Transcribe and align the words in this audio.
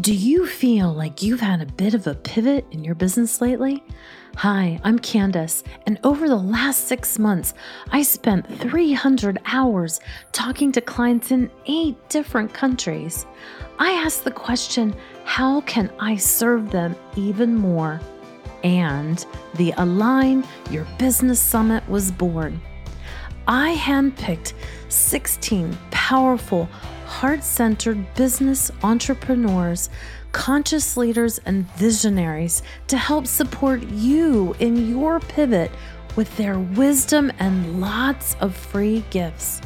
Do 0.00 0.14
you 0.14 0.46
feel 0.46 0.90
like 0.90 1.22
you've 1.22 1.42
had 1.42 1.60
a 1.60 1.66
bit 1.66 1.92
of 1.92 2.06
a 2.06 2.14
pivot 2.14 2.64
in 2.70 2.82
your 2.82 2.94
business 2.94 3.42
lately? 3.42 3.84
Hi, 4.36 4.80
I'm 4.84 4.98
Candace, 4.98 5.62
and 5.86 6.00
over 6.02 6.28
the 6.30 6.34
last 6.34 6.88
six 6.88 7.18
months, 7.18 7.52
I 7.90 8.02
spent 8.02 8.48
300 8.58 9.38
hours 9.44 10.00
talking 10.32 10.72
to 10.72 10.80
clients 10.80 11.30
in 11.30 11.50
eight 11.66 12.08
different 12.08 12.54
countries. 12.54 13.26
I 13.78 13.90
asked 13.90 14.24
the 14.24 14.30
question 14.30 14.94
how 15.24 15.60
can 15.60 15.92
I 16.00 16.16
serve 16.16 16.70
them 16.70 16.96
even 17.14 17.54
more? 17.54 18.00
And 18.64 19.22
the 19.56 19.74
Align 19.76 20.42
Your 20.70 20.86
Business 20.98 21.38
Summit 21.38 21.86
was 21.86 22.10
born. 22.10 22.62
I 23.46 23.76
handpicked 23.76 24.54
16 24.88 25.76
powerful, 25.90 26.66
heart 27.12 27.44
centered 27.44 28.14
business 28.14 28.70
entrepreneurs, 28.82 29.90
conscious 30.32 30.96
leaders, 30.96 31.38
and 31.44 31.70
visionaries 31.72 32.62
to 32.88 32.96
help 32.96 33.26
support 33.26 33.82
you 33.82 34.56
in 34.60 34.88
your 34.88 35.20
pivot 35.20 35.70
with 36.16 36.34
their 36.38 36.58
wisdom 36.58 37.30
and 37.38 37.80
lots 37.80 38.34
of 38.40 38.56
free 38.56 39.04
gifts. 39.10 39.60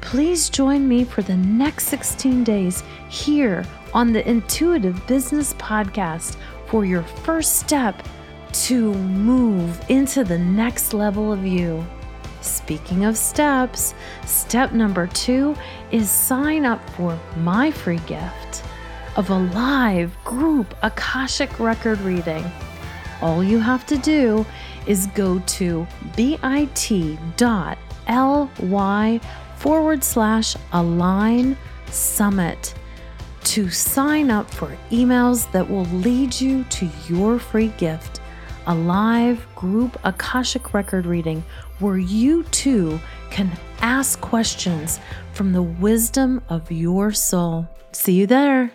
Please 0.00 0.48
join 0.48 0.88
me 0.88 1.04
for 1.04 1.20
the 1.20 1.36
next 1.36 1.88
16 1.88 2.42
days 2.42 2.82
here 3.10 3.64
on 3.92 4.12
the 4.12 4.26
Intuitive 4.26 5.06
Business 5.06 5.52
Podcast 5.54 6.36
for 6.66 6.86
your 6.86 7.02
first 7.02 7.56
step 7.56 8.02
to 8.64 8.94
move 8.94 9.78
into 9.90 10.24
the 10.24 10.38
next 10.38 10.94
level 10.94 11.32
of 11.32 11.44
you. 11.44 11.86
Speaking 12.42 13.04
of 13.04 13.16
steps, 13.16 13.94
step 14.26 14.72
number 14.72 15.06
two 15.06 15.56
is 15.92 16.10
sign 16.10 16.64
up 16.64 16.90
for 16.90 17.18
my 17.36 17.70
free 17.70 18.00
gift 18.06 18.64
of 19.16 19.30
a 19.30 19.38
live 19.38 20.12
group 20.24 20.74
Akashic 20.82 21.60
record 21.60 22.00
reading. 22.00 22.44
All 23.20 23.44
you 23.44 23.60
have 23.60 23.86
to 23.86 23.96
do 23.96 24.44
is 24.86 25.06
go 25.08 25.38
to 25.38 25.86
bit.ly 26.16 27.76
forward 29.56 30.02
slash 30.02 30.56
align 30.72 31.56
summit 31.86 32.74
to 33.44 33.70
sign 33.70 34.30
up 34.30 34.50
for 34.50 34.76
emails 34.90 35.50
that 35.52 35.70
will 35.70 35.84
lead 35.84 36.40
you 36.40 36.64
to 36.64 36.90
your 37.08 37.38
free 37.38 37.68
gift 37.78 38.20
a 38.66 38.74
live 38.74 39.44
group 39.56 39.98
Akashic 40.04 40.72
record 40.72 41.06
reading 41.06 41.42
where 41.82 41.98
you 41.98 42.44
too 42.44 42.98
can 43.30 43.50
ask 43.80 44.20
questions 44.20 45.00
from 45.32 45.52
the 45.52 45.62
wisdom 45.62 46.40
of 46.48 46.70
your 46.70 47.10
soul. 47.10 47.66
See 47.90 48.12
you 48.12 48.26
there. 48.28 48.70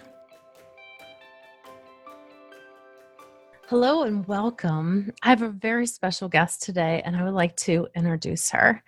Hello 3.69 4.03
and 4.03 4.27
welcome. 4.27 5.14
I 5.23 5.30
have 5.30 5.41
a 5.41 5.49
very 5.49 5.88
special 5.88 6.27
guest 6.27 6.64
today, 6.64 7.02
and 7.05 7.16
I 7.16 7.23
would 7.23 7.33
like 7.33 7.55
to 7.58 7.88
introduce 7.95 8.49
her. 8.52 8.83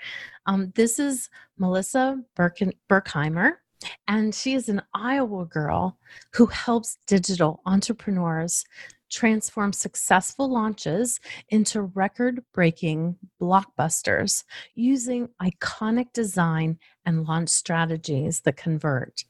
Um, 0.45 0.71
this 0.75 0.99
is 0.99 1.29
Melissa 1.57 2.21
Birken- 2.37 2.77
Burkheimer, 2.89 3.53
and 4.07 4.35
she 4.35 4.53
is 4.53 4.67
an 4.67 4.81
Iowa 4.93 5.45
girl 5.45 5.97
who 6.33 6.45
helps 6.45 6.97
digital 7.07 7.61
entrepreneurs 7.65 8.65
transform 9.09 9.73
successful 9.73 10.49
launches 10.49 11.19
into 11.49 11.81
record 11.81 12.43
breaking 12.53 13.17
blockbusters 13.41 14.43
using 14.75 15.29
iconic 15.41 16.13
design 16.13 16.77
and 17.05 17.25
launch 17.25 17.49
strategies 17.49 18.41
that 18.41 18.57
convert. 18.57 19.23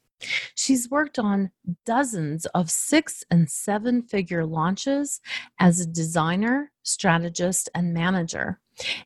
She's 0.55 0.89
worked 0.89 1.17
on 1.17 1.51
dozens 1.85 2.45
of 2.47 2.69
six 2.69 3.23
and 3.31 3.49
seven 3.49 4.03
figure 4.03 4.45
launches 4.45 5.21
as 5.59 5.79
a 5.79 5.85
designer, 5.85 6.71
strategist, 6.83 7.69
and 7.73 7.93
manager 7.93 8.59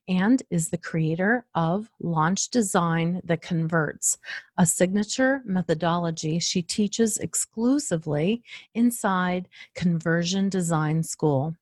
and 0.07 0.43
is 0.49 0.69
the 0.69 0.77
creator 0.77 1.45
of 1.55 1.89
Launch 1.99 2.49
Design 2.49 3.21
That 3.23 3.41
Converts, 3.41 4.17
a 4.57 4.65
signature 4.65 5.41
methodology 5.45 6.39
she 6.39 6.61
teaches 6.61 7.17
exclusively 7.17 8.43
inside 8.73 9.49
Conversion 9.75 10.49
Design 10.49 11.03
School. 11.03 11.55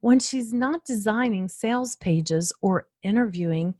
When 0.00 0.20
she's 0.20 0.52
not 0.52 0.84
designing 0.84 1.48
sales 1.48 1.96
pages 1.96 2.52
or 2.60 2.86
interviewing 3.02 3.74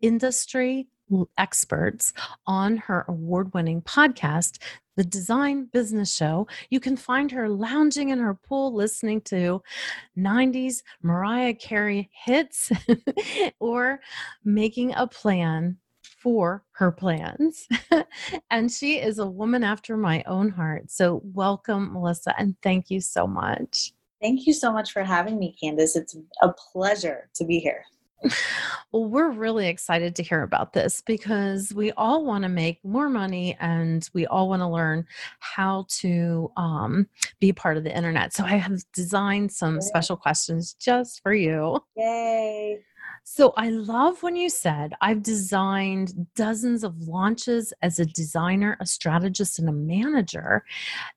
industry 0.00 0.88
experts 1.36 2.12
on 2.46 2.76
her 2.76 3.04
award 3.08 3.52
winning 3.54 3.82
podcast, 3.82 4.58
The 4.96 5.04
Design 5.04 5.66
Business 5.72 6.14
Show. 6.14 6.46
You 6.70 6.80
can 6.80 6.96
find 6.96 7.30
her 7.30 7.48
lounging 7.48 8.10
in 8.10 8.18
her 8.18 8.34
pool 8.34 8.74
listening 8.74 9.20
to 9.22 9.62
90s 10.16 10.82
Mariah 11.02 11.54
Carey 11.54 12.10
hits 12.12 12.70
or 13.60 14.00
making 14.44 14.94
a 14.94 15.06
plan 15.06 15.78
for 16.02 16.64
her 16.72 16.90
plans. 16.90 17.68
and 18.50 18.70
she 18.70 18.98
is 18.98 19.18
a 19.18 19.26
woman 19.26 19.62
after 19.62 19.96
my 19.96 20.22
own 20.26 20.50
heart. 20.50 20.90
So, 20.90 21.22
welcome, 21.24 21.92
Melissa, 21.92 22.34
and 22.38 22.56
thank 22.62 22.90
you 22.90 23.00
so 23.00 23.26
much. 23.26 23.92
Thank 24.20 24.46
you 24.46 24.52
so 24.52 24.72
much 24.72 24.92
for 24.92 25.04
having 25.04 25.38
me, 25.38 25.54
Candace. 25.62 25.94
It's 25.94 26.16
a 26.42 26.52
pleasure 26.72 27.30
to 27.34 27.44
be 27.44 27.60
here. 27.60 27.84
Well, 28.90 29.04
we're 29.04 29.30
really 29.30 29.68
excited 29.68 30.16
to 30.16 30.22
hear 30.22 30.42
about 30.42 30.72
this 30.72 31.02
because 31.02 31.74
we 31.74 31.92
all 31.92 32.24
want 32.24 32.44
to 32.44 32.48
make 32.48 32.82
more 32.82 33.10
money 33.10 33.54
and 33.60 34.08
we 34.14 34.26
all 34.26 34.48
want 34.48 34.62
to 34.62 34.66
learn 34.66 35.06
how 35.40 35.84
to 36.00 36.50
um, 36.56 37.06
be 37.38 37.52
part 37.52 37.76
of 37.76 37.84
the 37.84 37.94
internet. 37.94 38.32
So 38.32 38.44
I 38.44 38.56
have 38.56 38.80
designed 38.94 39.52
some 39.52 39.74
Yay. 39.74 39.80
special 39.82 40.16
questions 40.16 40.74
just 40.74 41.22
for 41.22 41.34
you. 41.34 41.80
Yay. 41.96 42.78
So 43.24 43.52
I 43.58 43.68
love 43.68 44.22
when 44.22 44.36
you 44.36 44.48
said 44.48 44.94
I've 45.02 45.22
designed 45.22 46.26
dozens 46.34 46.82
of 46.82 46.98
launches 47.06 47.74
as 47.82 47.98
a 47.98 48.06
designer, 48.06 48.78
a 48.80 48.86
strategist, 48.86 49.58
and 49.58 49.68
a 49.68 49.72
manager 49.72 50.64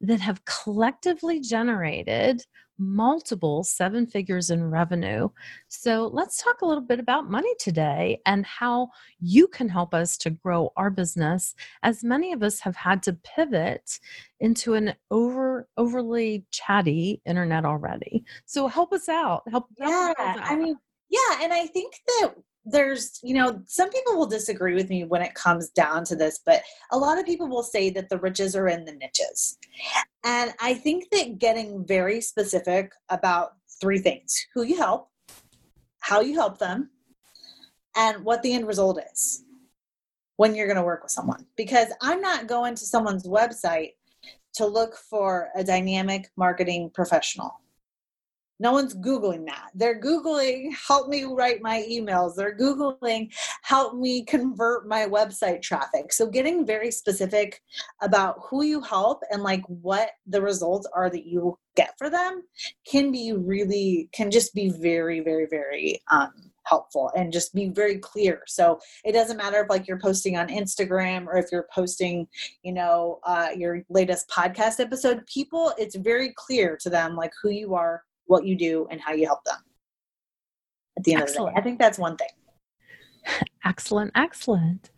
that 0.02 0.20
have 0.20 0.44
collectively 0.44 1.40
generated 1.40 2.46
multiple 2.78 3.64
seven 3.64 4.08
figures 4.08 4.50
in 4.50 4.70
revenue. 4.70 5.30
So 5.68 6.10
let's 6.14 6.42
talk 6.42 6.62
a 6.62 6.66
little 6.66 6.84
bit 6.84 7.00
about 7.00 7.30
money 7.30 7.54
today 7.60 8.22
and 8.26 8.46
how 8.46 8.90
you 9.20 9.48
can 9.48 9.70
help 9.70 9.94
us 9.94 10.18
to 10.18 10.30
grow 10.30 10.72
our 10.78 10.90
business 10.90 11.56
as 11.84 12.04
many 12.04 12.34
of 12.34 12.44
us 12.44 12.60
have 12.60 12.76
had 12.76 13.04
to 13.04 13.14
pivot 13.24 14.00
into 14.40 14.74
an 14.74 14.94
over 15.12 15.68
overly 15.78 16.46
chatty 16.52 17.22
internet 17.26 17.66
already. 17.66 18.24
So 18.46 18.68
help 18.68 18.94
us 18.94 19.08
out. 19.10 19.44
Help, 19.50 19.68
yeah, 19.78 20.14
help 20.18 20.20
out. 20.20 20.42
I 20.42 20.56
mean 20.56 20.76
yeah, 21.12 21.44
and 21.44 21.54
I 21.54 21.68
think 21.68 21.94
that 22.08 22.34
there's 22.66 23.20
you 23.24 23.34
know 23.34 23.62
some 23.66 23.90
people 23.90 24.16
will 24.16 24.28
disagree 24.28 24.76
with 24.76 24.90
me 24.90 25.04
when 25.04 25.22
it 25.22 25.34
comes 25.34 25.70
down 25.70 26.04
to 26.06 26.16
this 26.16 26.42
but 26.46 26.62
a 26.92 26.98
lot 26.98 27.18
of 27.18 27.26
people 27.26 27.48
will 27.48 27.64
say 27.64 27.90
that 27.90 28.08
the 28.10 28.20
riches 28.20 28.56
are 28.56 28.68
in 28.68 28.86
the 28.86 28.94
niches. 28.94 29.58
And 30.24 30.54
i 30.60 30.74
think 30.74 31.10
that 31.12 31.40
getting 31.40 31.86
very 31.86 32.22
specific 32.22 32.92
about 33.10 33.54
three 33.80 34.00
things 34.00 34.46
who 34.54 34.64
you 34.64 34.78
help 34.78 35.10
how 36.02 36.22
you 36.22 36.36
help 36.36 36.60
them 36.60 36.90
and 37.96 38.24
what 38.24 38.42
the 38.44 38.54
end 38.54 38.68
result 38.68 39.00
is 39.12 39.44
when 40.38 40.56
you're 40.56 40.68
going 40.68 40.78
to 40.78 40.84
work 40.84 41.04
with 41.04 41.12
someone. 41.12 41.46
Because 41.58 41.88
i'm 42.02 42.22
not 42.22 42.48
going 42.48 42.76
to 42.76 42.86
someone's 42.86 43.28
website 43.28 43.94
to 44.54 44.66
look 44.66 44.96
for 44.96 45.50
a 45.56 45.64
dynamic 45.64 46.30
marketing 46.38 46.92
professional 46.94 47.61
no 48.62 48.72
one's 48.72 48.94
Googling 48.94 49.48
that. 49.48 49.72
They're 49.74 50.00
Googling, 50.00 50.70
help 50.88 51.10
me 51.10 51.24
write 51.24 51.64
my 51.64 51.84
emails. 51.90 52.36
They're 52.36 52.56
Googling, 52.56 53.34
help 53.64 53.96
me 53.96 54.24
convert 54.24 54.88
my 54.88 55.08
website 55.08 55.64
traffic. 55.64 56.14
So 56.14 56.28
getting 56.28 56.64
very 56.64 56.92
specific 56.92 57.60
about 58.04 58.36
who 58.48 58.62
you 58.62 58.80
help 58.80 59.24
and 59.32 59.42
like 59.42 59.64
what 59.66 60.12
the 60.28 60.44
results 60.44 60.88
are 60.94 61.10
that 61.10 61.26
you 61.26 61.58
get 61.76 61.96
for 61.98 62.12
them 62.12 62.44
can 62.88 63.12
be 63.12 63.34
really, 63.34 64.10
can 64.14 64.30
just 64.30 64.54
be 64.54 64.70
very, 64.70 65.22
very, 65.22 65.48
very, 65.50 66.00
um, 66.12 66.32
helpful 66.68 67.12
and 67.18 67.34
just 67.34 67.56
be 67.56 67.70
very 67.70 67.98
clear 67.98 68.44
so 68.46 68.80
it 69.04 69.14
doesn't 69.14 69.38
matter 69.38 69.64
if 69.64 69.70
like 69.70 69.88
you're 69.88 69.98
posting 69.98 70.38
on 70.38 70.48
instagram 70.48 71.26
or 71.26 71.36
if 71.36 71.48
you're 71.52 71.68
posting 71.74 72.28
you 72.62 72.72
know 72.72 73.20
uh, 73.24 73.50
your 73.58 73.82
latest 73.90 74.30
podcast 74.30 74.80
episode 74.80 75.26
people 75.26 75.74
it's 75.80 75.96
very 75.96 76.32
clear 76.38 76.78
to 76.80 76.88
them 76.88 77.16
like 77.16 77.32
who 77.42 77.50
you 77.50 77.74
are 77.74 78.04
what 78.32 78.46
you 78.46 78.56
do 78.56 78.88
and 78.90 79.00
how 79.02 79.12
you 79.12 79.26
help 79.28 79.44
them 79.44 79.58
at 80.98 81.04
the 81.04 81.14
end 81.14 81.24
excellent. 81.24 81.50
of 81.50 81.56
the 81.56 81.60
day. 81.60 81.62
I 81.62 81.64
think 81.64 81.80
that's 81.80 82.00
one 82.00 82.16
thing. 82.16 82.30
Excellent, 83.66 84.12
excellent. 84.16 84.90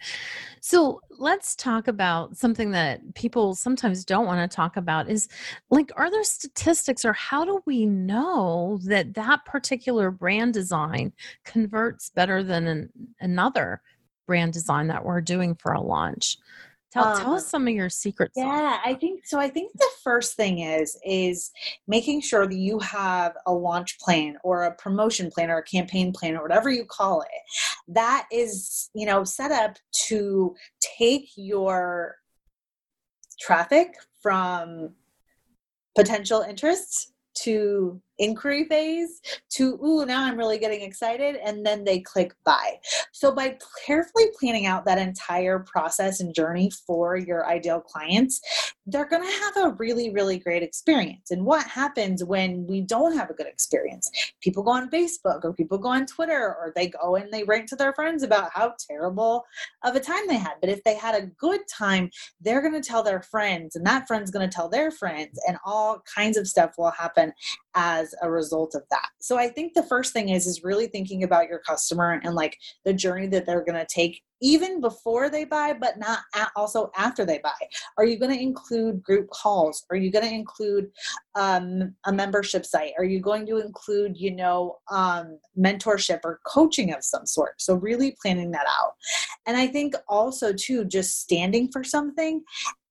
So 0.62 1.02
let's 1.20 1.58
talk 1.58 1.90
about 1.90 2.38
something 2.38 2.72
that 2.72 3.16
people 3.16 3.54
sometimes 3.54 4.06
don't 4.06 4.26
want 4.26 4.50
to 4.50 4.56
talk 4.56 4.78
about 4.78 5.10
is 5.10 5.28
like, 5.70 5.92
are 5.98 6.10
there 6.10 6.24
statistics 6.24 7.04
or 7.04 7.12
how 7.12 7.44
do 7.44 7.62
we 7.66 7.86
know 7.86 8.80
that 8.86 9.16
that 9.16 9.44
particular 9.44 10.10
brand 10.10 10.54
design 10.54 11.12
converts 11.44 12.12
better 12.12 12.44
than 12.44 12.68
an, 12.68 12.90
another 13.20 13.82
brand 14.26 14.54
design 14.54 14.88
that 14.88 15.04
we're 15.04 15.20
doing 15.20 15.56
for 15.56 15.74
a 15.74 15.82
launch? 15.82 16.38
Tell 16.94 17.06
um, 17.06 17.20
tell 17.20 17.34
us 17.34 17.48
some 17.48 17.68
of 17.68 17.74
your 17.74 17.90
secrets. 17.90 18.34
Yeah, 18.38 18.80
I 18.86 18.94
think 18.94 19.26
so. 19.26 19.40
I 19.40 19.50
think 19.50 19.74
the 19.74 19.90
first 20.04 20.36
thing 20.36 20.60
is 20.60 20.98
is 21.04 21.52
making 21.88 22.22
sure 22.22 22.46
that 22.46 22.56
you 22.56 22.78
have 22.80 23.36
a 23.48 23.52
launch 23.52 23.98
plan 24.00 24.38
or 24.44 24.64
a 24.64 24.76
promotion 24.76 25.32
plan 25.32 25.50
or 25.50 25.58
a 25.58 25.64
campaign 25.64 26.14
plan 26.14 26.36
or 26.38 26.44
whatever 26.44 26.70
you 26.70 26.86
call 26.86 27.22
it 27.22 27.28
that 27.88 28.28
is 28.32 28.90
you 28.94 29.06
know 29.06 29.24
set 29.24 29.52
up 29.52 29.78
to 29.92 30.56
take 30.98 31.30
your 31.36 32.16
traffic 33.40 33.96
from 34.22 34.90
potential 35.96 36.42
interests 36.42 37.12
to 37.36 38.02
inquiry 38.20 38.66
phase 38.66 39.22
to 39.50 39.80
ooh 39.84 40.06
now 40.06 40.24
i'm 40.24 40.38
really 40.38 40.58
getting 40.58 40.82
excited 40.82 41.36
and 41.44 41.66
then 41.66 41.84
they 41.84 42.00
click 42.00 42.34
buy. 42.46 42.76
So 43.12 43.34
by 43.34 43.58
carefully 43.86 44.26
planning 44.40 44.66
out 44.66 44.86
that 44.86 44.98
entire 44.98 45.60
process 45.60 46.20
and 46.20 46.34
journey 46.34 46.72
for 46.86 47.18
your 47.18 47.48
ideal 47.48 47.82
clients 47.82 48.42
they're 48.86 49.08
going 49.08 49.24
to 49.24 49.40
have 49.40 49.66
a 49.66 49.76
really 49.78 50.12
really 50.12 50.38
great 50.38 50.64
experience. 50.64 51.32
And 51.32 51.46
what 51.46 51.66
happens 51.66 52.24
when 52.24 52.68
we 52.68 52.82
don't 52.82 53.16
have 53.16 53.30
a 53.30 53.34
good 53.34 53.48
experience? 53.48 54.10
People 54.42 54.64
go 54.64 54.72
on 54.72 54.90
facebook 54.90 55.44
or 55.44 55.54
people 55.54 55.78
go 55.78 55.90
on 55.90 56.06
twitter 56.06 56.56
or 56.56 56.74
they 56.76 56.90
go 56.90 57.16
and 57.16 57.32
they 57.32 57.44
rant 57.44 57.70
to 57.70 57.76
their 57.76 57.94
friends 57.94 58.24
about 58.24 58.52
how 58.54 58.74
terrible 58.90 59.44
of 59.84 59.96
a 59.96 60.00
time 60.00 60.28
they 60.28 60.38
had. 60.38 60.54
But 60.62 60.70
if 60.70 60.84
they 60.84 60.96
had 60.96 61.16
a 61.16 61.28
good 61.38 61.62
time 61.68 62.10
they're 62.42 62.62
going 62.62 62.80
to 62.80 62.88
tell 62.88 63.04
their 63.04 63.22
friends 63.22 63.76
and 63.76 63.86
that 63.86 64.08
friend's 64.08 64.32
going 64.32 64.48
to 64.48 64.54
tell 64.54 64.70
their 64.70 64.92
friends 64.92 65.40
and 65.48 65.58
all 65.66 66.02
kinds 66.16 66.38
of 66.38 66.48
stuff 66.48 66.72
will 66.78 66.92
happen 66.92 67.34
as 67.76 68.14
a 68.22 68.30
result 68.30 68.76
of 68.76 68.84
that. 68.92 69.10
So 69.20 69.38
I 69.38 69.50
think 69.50 69.74
the 69.74 69.84
first 69.84 70.14
thing 70.14 70.30
is 70.30 70.48
is 70.48 70.64
really 70.64 70.88
thinking 70.88 71.24
about 71.24 71.50
your 71.50 71.60
customer 71.60 72.20
and 72.24 72.36
like 72.36 72.58
the 72.86 72.94
journey 72.94 73.28
that 73.28 73.46
they're 73.46 73.64
going 73.64 73.80
to 73.80 73.88
take 73.94 74.22
even 74.44 74.82
before 74.82 75.30
they 75.30 75.46
buy, 75.46 75.72
but 75.72 75.98
not 75.98 76.20
also 76.58 76.92
after 76.98 77.26
they 77.26 77.40
buy? 77.40 77.54
Are 77.98 78.06
you 78.06 78.20
going 78.20 78.36
to 78.36 78.42
include 78.42 79.02
group 79.02 79.30
calls? 79.30 79.86
Are 79.90 79.96
you 79.96 80.12
going 80.12 80.26
to 80.26 80.34
include 80.34 80.92
um, 81.36 81.96
a 82.06 82.12
membership 82.12 82.66
site? 82.66 82.92
Are 82.98 83.06
you 83.06 83.22
going 83.22 83.46
to 83.46 83.60
include, 83.60 84.18
you 84.18 84.36
know, 84.36 84.80
um, 84.92 85.40
mentorship 85.58 86.20
or 86.26 86.42
coaching 86.46 86.94
of 86.94 87.06
some 87.06 87.26
sort? 87.26 87.62
So 87.62 87.76
really 87.76 88.18
planning 88.22 88.52
that 88.52 88.68
out. 88.68 88.96
And 89.48 89.56
I 89.56 89.66
think 89.66 89.96
also 90.10 90.52
too, 90.52 90.84
just 90.84 91.22
standing 91.22 91.72
for 91.72 91.82
something 91.86 92.44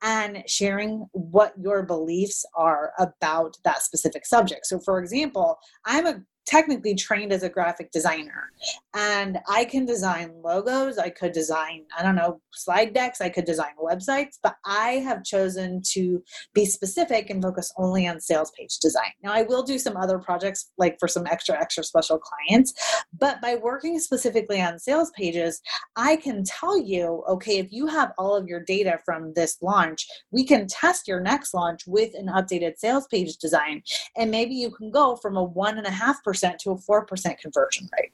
and 0.02 0.43
sharing 0.46 1.06
what 1.12 1.54
your 1.58 1.82
beliefs 1.84 2.44
are 2.54 2.93
about 2.99 3.56
that 3.64 3.82
specific 3.82 4.26
subject. 4.26 4.66
So, 4.66 4.78
for 4.81 4.99
example, 4.99 5.58
I'm 5.84 6.06
a 6.06 6.22
technically 6.46 6.94
trained 6.94 7.32
as 7.32 7.44
a 7.44 7.49
graphic 7.49 7.90
designer 7.93 8.50
and 8.94 9.39
i 9.49 9.65
can 9.65 9.85
design 9.87 10.33
logos 10.43 10.99
i 10.99 11.09
could 11.09 11.33
design 11.33 11.85
i 11.99 12.03
don't 12.03 12.15
know 12.15 12.41
slide 12.53 12.93
decks 12.93 13.21
i 13.21 13.29
could 13.29 13.44
design 13.44 13.73
websites 13.83 14.39
but 14.43 14.56
i 14.67 14.93
have 14.93 15.25
chosen 15.25 15.81
to 15.83 16.23
be 16.53 16.65
specific 16.65 17.31
and 17.31 17.43
focus 17.43 17.73
only 17.77 18.06
on 18.06 18.21
sales 18.21 18.53
page 18.59 18.79
design. 18.79 19.11
Now 19.23 19.33
i 19.33 19.43
will 19.43 19.62
do 19.62 19.79
some 19.79 19.97
other 19.97 20.19
projects 20.19 20.71
like 20.79 20.99
for 20.99 21.09
some 21.09 21.27
extra 21.27 21.59
extra 21.59 21.85
special 21.85 22.19
clients 22.19 22.75
but 23.19 23.41
by 23.41 23.56
working 23.56 23.99
specifically 23.99 24.61
on 24.61 24.79
sales 24.79 25.11
pages 25.17 25.61
i 25.97 26.17
can 26.17 26.45
tell 26.45 26.79
you 26.79 27.25
okay 27.29 27.59
if 27.59 27.73
you 27.73 27.87
have 27.87 28.12
all 28.19 28.37
of 28.37 28.47
your 28.47 28.61
data 28.61 28.99
from 29.05 29.33
this 29.35 29.56
launch 29.62 30.06
we 30.31 30.45
can 30.45 30.67
test 30.67 31.09
your 31.09 31.21
next 31.21 31.55
launch 31.55 31.83
with 31.87 32.12
an 32.15 32.27
updated 32.27 32.77
sales 32.77 33.06
page 33.06 33.37
design 33.38 33.83
and 34.17 34.31
maybe 34.31 34.55
you 34.55 34.71
can 34.71 34.91
go 34.91 35.17
from 35.17 35.37
a 35.37 35.43
one 35.43 35.79
and 35.79 35.87
a 35.87 35.91
half 35.91 36.23
percent 36.23 36.59
to 36.59 36.71
a 36.71 36.77
4% 36.77 37.38
conversion 37.38 37.88
rate 37.99 38.12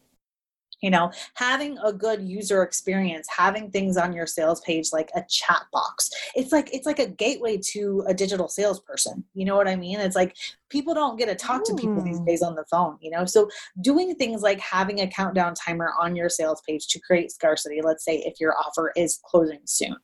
you 0.80 0.90
know 0.90 1.10
having 1.34 1.78
a 1.84 1.92
good 1.92 2.22
user 2.22 2.62
experience 2.62 3.26
having 3.28 3.70
things 3.70 3.96
on 3.96 4.12
your 4.12 4.26
sales 4.26 4.60
page 4.62 4.88
like 4.92 5.10
a 5.14 5.22
chat 5.28 5.62
box. 5.72 6.10
It's 6.34 6.52
like 6.52 6.70
it's 6.72 6.86
like 6.86 6.98
a 6.98 7.06
gateway 7.06 7.58
to 7.72 8.04
a 8.06 8.14
digital 8.14 8.48
salesperson. 8.48 9.24
You 9.34 9.44
know 9.44 9.56
what 9.56 9.68
i 9.68 9.76
mean? 9.76 10.00
It's 10.00 10.16
like 10.16 10.36
people 10.68 10.94
don't 10.94 11.18
get 11.18 11.26
to 11.26 11.34
talk 11.34 11.64
to 11.64 11.74
people 11.74 12.02
these 12.02 12.18
hmm. 12.18 12.26
days 12.26 12.42
on 12.42 12.54
the 12.54 12.64
phone 12.70 12.98
you 13.00 13.10
know? 13.10 13.24
So 13.24 13.48
doing 13.80 14.14
things 14.14 14.42
like 14.42 14.60
having 14.60 15.00
a 15.00 15.06
countdown 15.06 15.54
timer 15.54 15.92
on 15.98 16.14
your 16.14 16.28
sales 16.28 16.62
page 16.66 16.86
to 16.88 17.00
create 17.00 17.32
scarcity 17.32 17.80
let's 17.82 18.04
say 18.04 18.18
if 18.18 18.40
your 18.40 18.54
offer 18.58 18.92
is 18.96 19.20
closing 19.24 19.60
soon. 19.64 19.96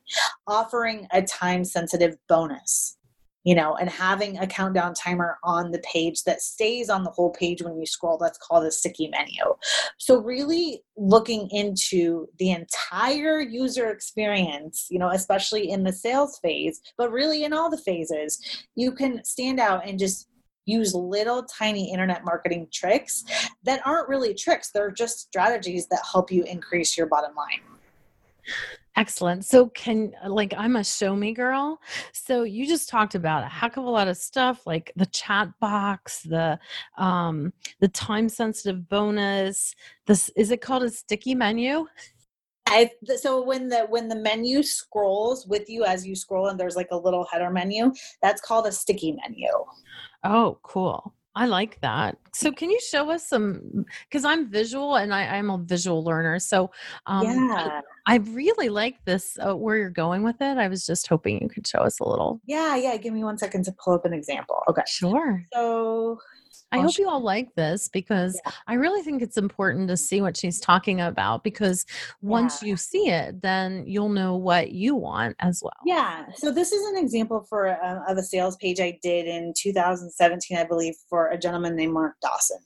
Offering 0.47 1.07
a 1.11 1.21
time 1.21 1.63
sensitive 1.63 2.15
bonus 2.27 2.97
you 3.45 3.53
know, 3.53 3.75
and 3.75 3.89
having 3.89 4.39
a 4.39 4.47
countdown 4.47 4.93
timer 4.93 5.37
on 5.43 5.71
the 5.71 5.79
page 5.79 6.23
that 6.23 6.41
stays 6.41 6.89
on 6.89 7.03
the 7.03 7.11
whole 7.11 7.29
page 7.29 7.61
when 7.61 7.79
you 7.79 7.85
scroll. 7.85 8.17
That's 8.17 8.39
called 8.39 8.65
a 8.65 8.71
sticky 8.71 9.07
menu. 9.07 9.43
So, 9.97 10.17
really 10.17 10.83
looking 10.97 11.47
into 11.51 12.27
the 12.39 12.51
entire 12.51 13.39
user 13.39 13.89
experience, 13.91 14.87
you 14.89 14.97
know, 14.97 15.09
especially 15.09 15.69
in 15.69 15.83
the 15.83 15.93
sales 15.93 16.39
phase, 16.39 16.81
but 16.97 17.11
really 17.11 17.43
in 17.43 17.53
all 17.53 17.69
the 17.69 17.77
phases, 17.77 18.41
you 18.75 18.91
can 18.91 19.23
stand 19.23 19.59
out 19.59 19.87
and 19.87 19.99
just 19.99 20.27
use 20.65 20.95
little 20.95 21.43
tiny 21.43 21.91
internet 21.91 22.25
marketing 22.25 22.67
tricks 22.73 23.23
that 23.63 23.85
aren't 23.85 24.09
really 24.09 24.33
tricks. 24.33 24.71
They're 24.71 24.89
just 24.89 25.19
strategies 25.19 25.87
that 25.87 26.01
help 26.11 26.31
you 26.31 26.43
increase 26.43 26.97
your 26.97 27.05
bottom 27.05 27.35
line. 27.35 27.61
Excellent. 28.97 29.43
So 29.43 29.67
can 29.69 30.13
like 30.25 30.53
I'm 30.57 30.77
a 30.77 30.83
show 30.83 31.15
me 31.15 31.33
girl. 31.33 31.81
So 32.13 32.43
you 32.43 32.65
just 32.65 32.87
talked 32.87 33.13
about 33.13 33.43
a 33.43 33.47
heck 33.47 33.75
of 33.75 33.83
a 33.83 33.89
lot 33.89 34.07
of 34.07 34.15
stuff 34.15 34.65
like 34.65 34.91
the 34.95 35.05
chat 35.07 35.49
box, 35.59 36.21
the 36.21 36.57
um 36.97 37.51
the 37.81 37.89
time 37.89 38.29
sensitive 38.29 38.87
bonus. 38.87 39.75
This 40.07 40.29
is 40.37 40.51
it 40.51 40.61
called 40.61 40.83
a 40.83 40.89
sticky 40.89 41.35
menu? 41.35 41.87
I 42.67 42.89
so 43.17 43.43
when 43.43 43.67
the 43.67 43.85
when 43.89 44.07
the 44.07 44.15
menu 44.15 44.63
scrolls 44.63 45.45
with 45.45 45.69
you 45.69 45.83
as 45.83 46.07
you 46.07 46.15
scroll 46.15 46.47
and 46.47 46.59
there's 46.59 46.77
like 46.77 46.89
a 46.91 46.97
little 46.97 47.25
header 47.31 47.51
menu, 47.51 47.91
that's 48.21 48.41
called 48.41 48.65
a 48.65 48.71
sticky 48.71 49.17
menu. 49.21 49.49
Oh, 50.23 50.57
cool. 50.63 51.13
I 51.35 51.45
like 51.47 51.79
that. 51.81 52.17
So, 52.33 52.51
can 52.51 52.69
you 52.69 52.79
show 52.79 53.09
us 53.09 53.27
some? 53.27 53.85
Because 54.09 54.23
I'm 54.23 54.49
visual 54.49 54.95
and 54.95 55.13
I, 55.13 55.23
am 55.23 55.49
a 55.49 55.57
visual 55.57 56.03
learner. 56.03 56.39
So, 56.39 56.71
um, 57.07 57.25
yeah, 57.25 57.81
I, 58.05 58.13
I, 58.13 58.17
really 58.17 58.69
like 58.69 59.03
this 59.03 59.37
uh, 59.45 59.55
where 59.55 59.75
you're 59.77 59.89
going 59.89 60.23
with 60.23 60.37
it. 60.41 60.57
I 60.57 60.67
was 60.67 60.85
just 60.85 61.07
hoping 61.07 61.41
you 61.41 61.49
could 61.49 61.67
show 61.67 61.79
us 61.79 61.99
a 61.99 62.07
little. 62.07 62.39
Yeah, 62.45 62.75
yeah. 62.77 62.95
Give 62.97 63.13
me 63.13 63.23
one 63.23 63.37
second 63.37 63.65
to 63.65 63.73
pull 63.73 63.93
up 63.93 64.05
an 64.05 64.13
example. 64.13 64.63
Okay. 64.69 64.83
Sure. 64.87 65.43
So, 65.53 66.19
I 66.71 66.79
hope 66.79 66.97
you 66.97 67.07
all 67.07 67.21
like 67.21 67.53
this 67.55 67.87
because 67.87 68.39
yeah. 68.45 68.51
I 68.67 68.73
really 68.73 69.01
think 69.01 69.21
it's 69.21 69.37
important 69.37 69.87
to 69.89 69.97
see 69.97 70.21
what 70.21 70.35
she's 70.35 70.59
talking 70.59 71.01
about 71.01 71.43
because 71.43 71.85
once 72.21 72.61
yeah. 72.61 72.69
you 72.69 72.77
see 72.77 73.09
it, 73.09 73.41
then 73.41 73.83
you'll 73.87 74.09
know 74.09 74.35
what 74.35 74.71
you 74.71 74.95
want 74.95 75.35
as 75.39 75.61
well. 75.63 75.73
Yeah. 75.85 76.25
So 76.35 76.51
this 76.51 76.71
is 76.71 76.85
an 76.89 76.97
example 76.97 77.45
for 77.47 77.67
uh, 77.67 78.11
of 78.11 78.17
a 78.17 78.23
sales 78.23 78.57
page 78.57 78.79
I 78.79 78.99
did 79.01 79.25
in 79.25 79.53
2017, 79.57 80.57
I 80.57 80.63
believe, 80.65 80.95
for 81.09 81.29
a 81.29 81.37
gentleman 81.37 81.75
named 81.75 81.93
Mark 81.93 82.15
Dawson. 82.21 82.59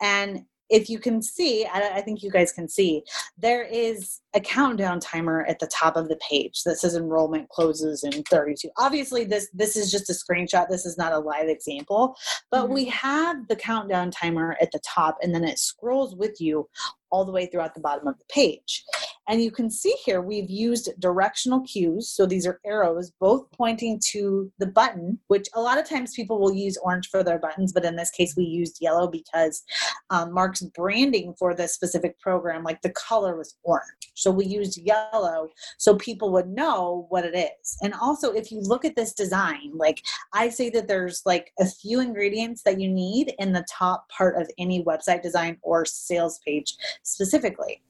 And 0.00 0.44
if 0.70 0.88
you 0.88 0.98
can 0.98 1.20
see, 1.20 1.66
I, 1.66 1.96
I, 1.96 2.00
think 2.00 2.22
you 2.22 2.30
guys 2.30 2.52
can 2.52 2.68
see, 2.68 3.02
there 3.36 3.62
is 3.64 4.20
a 4.34 4.40
countdown 4.40 5.00
timer 5.00 5.44
at 5.48 5.58
the 5.58 5.66
top 5.66 5.96
of 5.96 6.08
the 6.08 6.18
page 6.28 6.62
that 6.64 6.78
says 6.78 6.94
enrollment 6.94 7.48
closes 7.48 8.04
in 8.04 8.22
32. 8.22 8.70
Obviously, 8.78 9.24
this 9.24 9.48
this 9.52 9.76
is 9.76 9.90
just 9.90 10.08
a 10.08 10.12
screenshot. 10.12 10.68
This 10.68 10.86
is 10.86 10.96
not 10.96 11.12
a 11.12 11.18
live 11.18 11.48
example, 11.48 12.16
but 12.50 12.64
mm-hmm. 12.64 12.74
we 12.74 12.84
have 12.86 13.48
the 13.48 13.56
countdown 13.56 14.10
timer 14.10 14.56
at 14.60 14.70
the 14.70 14.80
top, 14.86 15.18
and 15.22 15.34
then 15.34 15.44
it 15.44 15.58
scrolls 15.58 16.14
with 16.14 16.40
you 16.40 16.68
all 17.10 17.24
the 17.24 17.32
way 17.32 17.46
throughout 17.46 17.74
the 17.74 17.80
bottom 17.80 18.06
of 18.06 18.18
the 18.18 18.24
page. 18.28 18.84
And 19.28 19.40
you 19.40 19.52
can 19.52 19.70
see 19.70 19.94
here 20.04 20.20
we've 20.20 20.50
used 20.50 20.90
directional 20.98 21.60
cues. 21.60 22.08
So 22.08 22.26
these 22.26 22.48
are 22.48 22.60
arrows, 22.66 23.12
both 23.20 23.48
pointing 23.52 24.00
to 24.10 24.50
the 24.58 24.66
button, 24.66 25.20
which 25.28 25.46
a 25.54 25.60
lot 25.60 25.78
of 25.78 25.88
times 25.88 26.14
people 26.14 26.40
will 26.40 26.52
use 26.52 26.76
orange 26.78 27.08
for 27.08 27.22
their 27.22 27.38
buttons, 27.38 27.72
but 27.72 27.84
in 27.84 27.94
this 27.94 28.10
case 28.10 28.34
we 28.36 28.42
used 28.42 28.78
yellow 28.80 29.06
because 29.06 29.62
um, 30.10 30.32
Mark's 30.32 30.62
branding 30.62 31.34
for 31.38 31.54
this 31.54 31.74
specific 31.74 32.18
program, 32.18 32.64
like 32.64 32.82
the 32.82 32.90
color 32.90 33.36
was 33.36 33.54
orange. 33.62 34.10
So 34.14 34.32
we 34.32 34.46
used 34.46 34.78
yellow 34.78 35.48
so 35.78 35.94
people 35.94 36.32
would 36.32 36.48
know 36.48 37.06
what 37.08 37.24
it 37.24 37.36
is. 37.36 37.76
And 37.82 37.94
also, 37.94 38.32
if 38.32 38.50
you 38.50 38.60
look 38.60 38.84
at 38.84 38.96
this 38.96 39.12
design, 39.12 39.70
like 39.74 40.02
I 40.32 40.48
say 40.48 40.70
that 40.70 40.88
there's 40.88 41.22
like 41.24 41.52
a 41.60 41.66
few 41.66 42.00
ingredients 42.00 42.62
that 42.64 42.80
you 42.80 42.88
need 42.88 43.34
in 43.38 43.52
the 43.52 43.64
top 43.70 44.08
part 44.08 44.40
of 44.40 44.50
any 44.58 44.82
website 44.82 45.22
design 45.22 45.58
or 45.62 45.84
sales 45.84 46.40
page 46.44 46.74
specifically. 47.02 47.82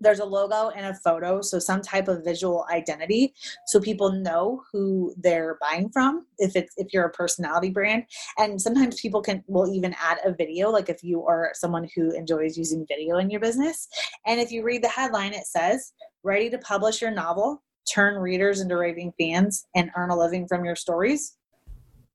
There's 0.00 0.20
a 0.20 0.24
logo 0.24 0.70
and 0.70 0.86
a 0.86 0.94
photo 0.94 1.40
so 1.40 1.58
some 1.58 1.82
type 1.82 2.06
of 2.06 2.24
visual 2.24 2.64
identity 2.70 3.34
so 3.66 3.80
people 3.80 4.12
know 4.12 4.62
who 4.72 5.12
they're 5.16 5.58
buying 5.60 5.90
from 5.90 6.24
if 6.38 6.54
it's 6.54 6.72
if 6.76 6.92
you're 6.92 7.06
a 7.06 7.10
personality 7.10 7.70
brand. 7.70 8.04
And 8.36 8.62
sometimes 8.62 9.00
people 9.00 9.22
can 9.22 9.42
will 9.48 9.72
even 9.72 9.96
add 10.00 10.18
a 10.24 10.32
video 10.32 10.70
like 10.70 10.88
if 10.88 11.02
you 11.02 11.26
are 11.26 11.50
someone 11.54 11.88
who 11.96 12.12
enjoys 12.12 12.56
using 12.56 12.86
video 12.86 13.18
in 13.18 13.28
your 13.28 13.40
business. 13.40 13.88
And 14.24 14.40
if 14.40 14.52
you 14.52 14.62
read 14.62 14.84
the 14.84 14.88
headline 14.88 15.34
it 15.34 15.46
says 15.46 15.92
ready 16.22 16.48
to 16.50 16.58
publish 16.58 17.02
your 17.02 17.10
novel 17.10 17.62
turn 17.92 18.16
readers 18.20 18.60
into 18.60 18.76
raving 18.76 19.12
fans 19.18 19.66
and 19.74 19.90
earn 19.96 20.10
a 20.10 20.16
living 20.16 20.46
from 20.46 20.64
your 20.64 20.76
stories. 20.76 21.36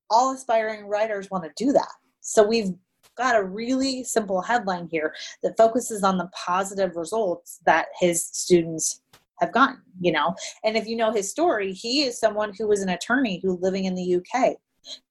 All 0.09 0.33
aspiring 0.33 0.85
writers 0.85 1.29
want 1.31 1.43
to 1.43 1.51
do 1.57 1.71
that. 1.73 1.91
So 2.21 2.47
we've 2.47 2.73
got 3.15 3.35
a 3.35 3.43
really 3.43 4.03
simple 4.03 4.41
headline 4.41 4.87
here 4.91 5.13
that 5.41 5.57
focuses 5.57 6.03
on 6.03 6.17
the 6.17 6.29
positive 6.33 6.95
results 6.95 7.59
that 7.65 7.87
his 7.99 8.25
students 8.25 9.01
have 9.39 9.51
gotten, 9.51 9.81
you 9.99 10.11
know. 10.11 10.35
And 10.63 10.77
if 10.77 10.87
you 10.87 10.95
know 10.95 11.11
his 11.11 11.29
story, 11.29 11.73
he 11.73 12.03
is 12.03 12.19
someone 12.19 12.53
who 12.57 12.67
was 12.67 12.81
an 12.81 12.89
attorney 12.89 13.39
who 13.43 13.57
living 13.61 13.85
in 13.85 13.95
the 13.95 14.15
UK 14.15 14.55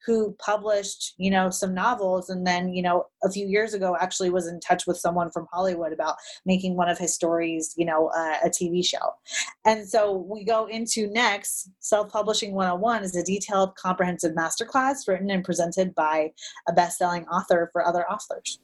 who 0.05 0.35
published, 0.39 1.15
you 1.17 1.31
know, 1.31 1.51
some 1.51 1.75
novels 1.75 2.31
and 2.31 2.47
then, 2.47 2.73
you 2.73 2.83
know, 2.83 3.07
a 3.25 3.31
few 3.31 3.47
years 3.47 3.75
ago 3.75 3.97
actually 4.01 4.31
was 4.31 4.47
in 4.47 4.61
touch 4.61 4.87
with 4.87 4.97
someone 4.97 5.31
from 5.31 5.47
Hollywood 5.53 5.93
about 5.93 6.17
making 6.45 6.77
one 6.77 6.89
of 6.89 6.99
his 6.99 7.15
stories, 7.15 7.75
you 7.77 7.85
know, 7.85 8.09
uh, 8.17 8.37
a 8.45 8.49
TV 8.49 8.85
show. 8.85 9.15
And 9.65 9.89
so 9.89 10.27
we 10.29 10.45
go 10.45 10.67
into 10.67 11.07
next 11.09 11.71
Self-Publishing 11.81 12.53
101 12.53 13.05
is 13.05 13.17
a 13.17 13.23
detailed 13.23 13.77
comprehensive 13.77 14.33
masterclass 14.33 15.09
written 15.09 15.31
and 15.31 15.45
presented 15.45 15.95
by 15.95 16.33
a 16.69 16.73
best-selling 16.73 17.27
author 17.27 17.71
for 17.73 17.87
other 17.87 18.09
authors. 18.11 18.59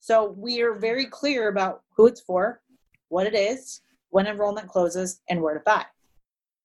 So 0.00 0.34
we 0.36 0.60
are 0.60 0.74
very 0.74 1.06
clear 1.06 1.48
about 1.48 1.82
who 1.96 2.06
it's 2.06 2.20
for, 2.20 2.60
what 3.08 3.26
it 3.26 3.34
is, 3.34 3.80
when 4.10 4.26
enrollment 4.26 4.68
closes, 4.68 5.20
and 5.28 5.40
where 5.40 5.54
to 5.54 5.60
buy. 5.60 5.84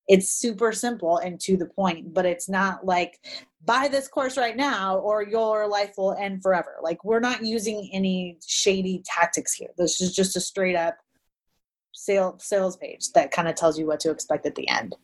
It's 0.09 0.29
super 0.29 0.73
simple 0.73 1.19
and 1.19 1.39
to 1.41 1.55
the 1.55 1.67
point, 1.67 2.13
but 2.13 2.25
it's 2.25 2.49
not 2.49 2.85
like 2.85 3.19
buy 3.65 3.87
this 3.87 4.07
course 4.07 4.37
right 4.37 4.55
now 4.55 4.97
or 4.99 5.23
your 5.23 5.67
life 5.67 5.93
will 5.97 6.13
end 6.13 6.41
forever. 6.41 6.77
Like 6.81 7.03
we're 7.03 7.19
not 7.19 7.43
using 7.43 7.89
any 7.93 8.37
shady 8.45 9.03
tactics 9.05 9.53
here. 9.53 9.69
This 9.77 10.01
is 10.01 10.15
just 10.15 10.35
a 10.35 10.41
straight 10.41 10.75
up 10.75 10.97
sale 11.93 12.37
sales 12.39 12.77
page 12.77 13.11
that 13.13 13.31
kind 13.31 13.47
of 13.47 13.55
tells 13.55 13.77
you 13.77 13.85
what 13.85 13.99
to 14.01 14.11
expect 14.11 14.45
at 14.45 14.55
the 14.55 14.67
end. 14.69 14.95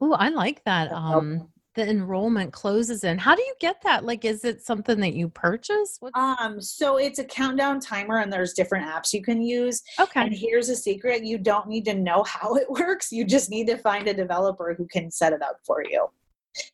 Oh, 0.00 0.12
I 0.12 0.30
like 0.30 0.64
that. 0.64 0.92
Um 0.92 1.48
the 1.76 1.88
enrollment 1.88 2.52
closes 2.52 3.02
in. 3.02 3.18
How 3.18 3.34
do 3.34 3.42
you 3.42 3.54
get 3.60 3.82
that? 3.82 4.04
Like 4.04 4.24
is 4.24 4.44
it 4.44 4.62
something 4.62 4.98
that 5.00 5.14
you 5.14 5.28
purchase? 5.28 5.96
What's... 6.00 6.18
Um 6.18 6.60
so 6.60 6.96
it's 6.96 7.20
a 7.20 7.24
countdown 7.24 7.78
timer 7.78 8.18
and 8.18 8.32
there's 8.32 8.52
different 8.54 8.86
apps 8.86 9.12
you 9.12 9.22
can 9.22 9.40
use. 9.40 9.80
Okay. 10.00 10.22
And 10.22 10.34
here's 10.34 10.68
a 10.68 10.76
secret, 10.76 11.24
you 11.24 11.38
don't 11.38 11.68
need 11.68 11.84
to 11.84 11.94
know 11.94 12.22
how 12.26 12.56
it 12.56 12.68
works. 12.68 13.12
You 13.12 13.24
just 13.24 13.48
need 13.48 13.68
to 13.68 13.76
find 13.78 14.08
a 14.08 14.14
developer 14.14 14.74
who 14.76 14.86
can 14.88 15.12
set 15.12 15.32
it 15.32 15.40
up 15.40 15.60
for 15.64 15.84
you. 15.88 16.08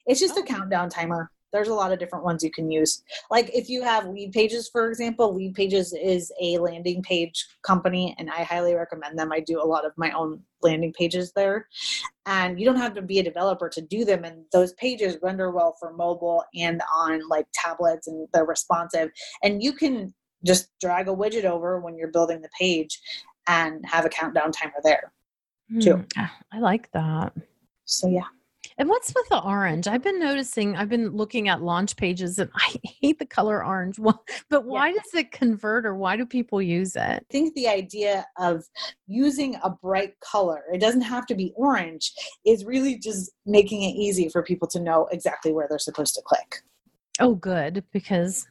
It's 0.06 0.20
just 0.20 0.37
oh. 0.37 0.42
a 0.42 0.44
countdown 0.44 0.88
timer. 0.88 1.30
There's 1.52 1.68
a 1.68 1.75
lot 1.75 1.90
of 1.90 1.99
different 1.99 2.25
ones 2.25 2.44
you 2.44 2.50
can 2.50 2.70
use. 2.70 3.02
Like 3.28 3.50
if 3.52 3.68
you 3.68 3.82
have 3.82 4.04
Leadpages, 4.04 4.70
for 4.70 4.88
example, 4.88 5.34
Leadpages 5.34 5.92
is 6.00 6.32
a 6.40 6.58
landing 6.58 7.02
page 7.02 7.44
company, 7.62 8.14
and 8.18 8.30
I 8.30 8.44
highly 8.44 8.75
recommend 8.75 9.18
them. 9.18 9.32
I 9.32 9.40
do 9.40 9.60
a 9.60 9.66
lot 9.66 9.84
of 9.84 9.92
my 9.96 10.12
own 10.12 10.42
landing 10.62 10.92
pages 10.92 11.32
there. 11.32 11.66
And 12.26 12.60
you 12.60 12.64
don't 12.64 12.76
have 12.76 12.94
to 12.94 13.02
be 13.02 13.18
a 13.18 13.25
developer 13.25 13.68
to 13.68 13.80
do 13.80 14.04
them. 14.04 14.22
And 14.22 14.44
those 14.52 14.75
pages 14.75 15.16
render 15.22 15.50
well 15.50 15.76
for 15.80 15.92
mobile 15.92 16.44
and 16.54 16.80
on 16.94 17.28
like 17.28 17.46
tablets, 17.52 18.06
and 18.06 18.28
they're 18.32 18.44
responsive. 18.44 19.10
And 19.42 19.60
you 19.60 19.72
can 19.72 20.14
just 20.44 20.70
drag 20.80 21.08
a 21.08 21.14
widget 21.14 21.44
over 21.44 21.80
when 21.80 21.96
you're 21.96 22.12
building 22.12 22.42
the 22.42 22.49
page 22.58 23.00
and 23.49 23.84
have 23.87 24.04
a 24.04 24.08
countdown 24.08 24.52
timer 24.52 24.80
there 24.84 25.12
too. 25.80 25.96
Mm, 25.96 26.30
I 26.52 26.58
like 26.58 26.90
that. 26.92 27.32
So 27.84 28.08
yeah. 28.08 28.25
And 28.80 28.88
what's 28.88 29.12
with 29.14 29.28
the 29.28 29.42
orange? 29.42 29.87
I've 29.87 30.02
been 30.02 30.18
noticing, 30.18 30.75
I've 30.75 30.88
been 30.88 31.10
looking 31.10 31.50
at 31.50 31.60
launch 31.60 31.96
pages 31.96 32.38
and 32.38 32.50
I 32.56 32.76
hate 33.02 33.18
the 33.18 33.26
color 33.26 33.62
orange. 33.62 34.00
but 34.49 34.64
why 34.64 34.88
yeah. 34.88 34.94
does 34.94 35.14
it 35.14 35.32
convert 35.32 35.84
or 35.84 35.94
why 35.94 36.16
do 36.16 36.25
people 36.25 36.62
use 36.62 36.96
it? 36.96 37.00
I 37.00 37.20
think 37.28 37.54
the 37.54 37.68
idea 37.68 38.25
of 38.38 38.64
using 39.06 39.56
a 39.62 39.68
bright 39.68 40.18
color, 40.20 40.62
it 40.72 40.80
doesn't 40.80 41.02
have 41.02 41.26
to 41.26 41.34
be 41.34 41.52
orange, 41.56 42.10
is 42.46 42.64
really 42.64 42.99
just 42.99 43.30
making 43.44 43.82
it 43.82 43.92
easy 43.96 44.30
for 44.30 44.42
people 44.42 44.66
to 44.68 44.80
know 44.80 45.08
exactly 45.12 45.52
where 45.52 45.66
they're 45.68 45.78
supposed 45.78 46.14
to 46.14 46.22
click. 46.25 46.62
Oh, 47.21 47.35
good, 47.35 47.85
because 47.93 48.47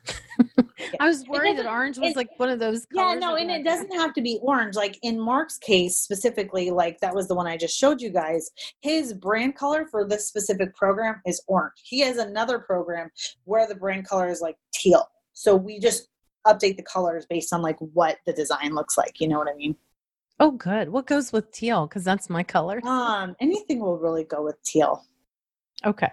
I 1.00 1.08
was 1.08 1.26
worried 1.28 1.58
that 1.58 1.66
orange 1.66 1.98
was 1.98 2.16
like 2.16 2.30
one 2.38 2.50
of 2.50 2.60
those. 2.60 2.86
Yeah, 2.94 3.16
no, 3.16 3.36
and 3.36 3.50
it 3.50 3.64
doesn't 3.64 3.92
have 3.96 4.14
to 4.14 4.22
be 4.22 4.40
orange. 4.42 4.76
Like 4.76 4.98
in 5.02 5.20
Mark's 5.20 5.58
case 5.58 5.98
specifically, 5.98 6.70
like 6.70 7.00
that 7.00 7.14
was 7.14 7.28
the 7.28 7.36
one 7.36 7.48
I 7.48 7.58
just 7.58 7.78
showed 7.78 8.00
you 8.02 8.12
guys. 8.12 8.52
His 8.82 9.14
brand 9.14 9.56
color 9.56 9.86
for 9.90 10.08
this 10.08 10.28
specific 10.28 10.76
program 10.76 11.22
is 11.26 11.42
orange. 11.48 11.74
He 11.84 12.00
has 12.02 12.18
another 12.18 12.60
program 12.60 13.10
where 13.46 13.68
the 13.68 13.76
brand 13.76 14.08
color 14.08 14.30
is 14.30 14.40
like 14.40 14.56
teal. 14.74 15.08
So 15.34 15.56
we 15.56 15.80
just 15.80 16.08
update 16.46 16.78
the 16.78 16.84
colors 16.84 17.26
based 17.30 17.52
on 17.54 17.62
like 17.62 17.78
what 17.80 18.18
the 18.26 18.34
design 18.34 18.76
looks 18.76 18.98
like. 18.98 19.20
You 19.20 19.28
know 19.28 19.40
what 19.40 19.50
I 19.50 19.56
mean? 19.56 19.76
Oh, 20.40 20.52
good. 20.52 20.90
What 20.90 21.06
goes 21.06 21.34
with 21.34 21.52
teal? 21.52 21.88
Because 21.88 22.04
that's 22.04 22.30
my 22.30 22.44
color. 22.44 22.80
Um, 22.86 23.36
anything 23.42 23.80
will 23.80 23.98
really 23.98 24.24
go 24.24 24.44
with 24.44 24.62
teal. 24.64 25.06
Okay. 25.86 26.10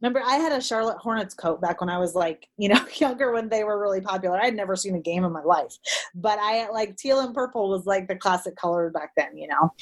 Remember, 0.00 0.22
I 0.24 0.36
had 0.36 0.52
a 0.52 0.60
Charlotte 0.60 0.98
Hornets 0.98 1.34
coat 1.34 1.60
back 1.60 1.80
when 1.80 1.90
I 1.90 1.98
was 1.98 2.14
like, 2.14 2.48
you 2.56 2.68
know, 2.68 2.84
younger 2.96 3.32
when 3.32 3.48
they 3.48 3.64
were 3.64 3.80
really 3.80 4.00
popular. 4.00 4.40
I 4.40 4.46
had 4.46 4.56
never 4.56 4.76
seen 4.76 4.94
a 4.94 5.00
game 5.00 5.24
in 5.24 5.32
my 5.32 5.42
life, 5.42 5.76
but 6.14 6.38
I 6.38 6.68
like 6.70 6.96
teal 6.96 7.20
and 7.20 7.34
purple 7.34 7.68
was 7.68 7.86
like 7.86 8.08
the 8.08 8.16
classic 8.16 8.56
color 8.56 8.90
back 8.90 9.12
then, 9.16 9.36
you 9.36 9.48
know. 9.48 9.72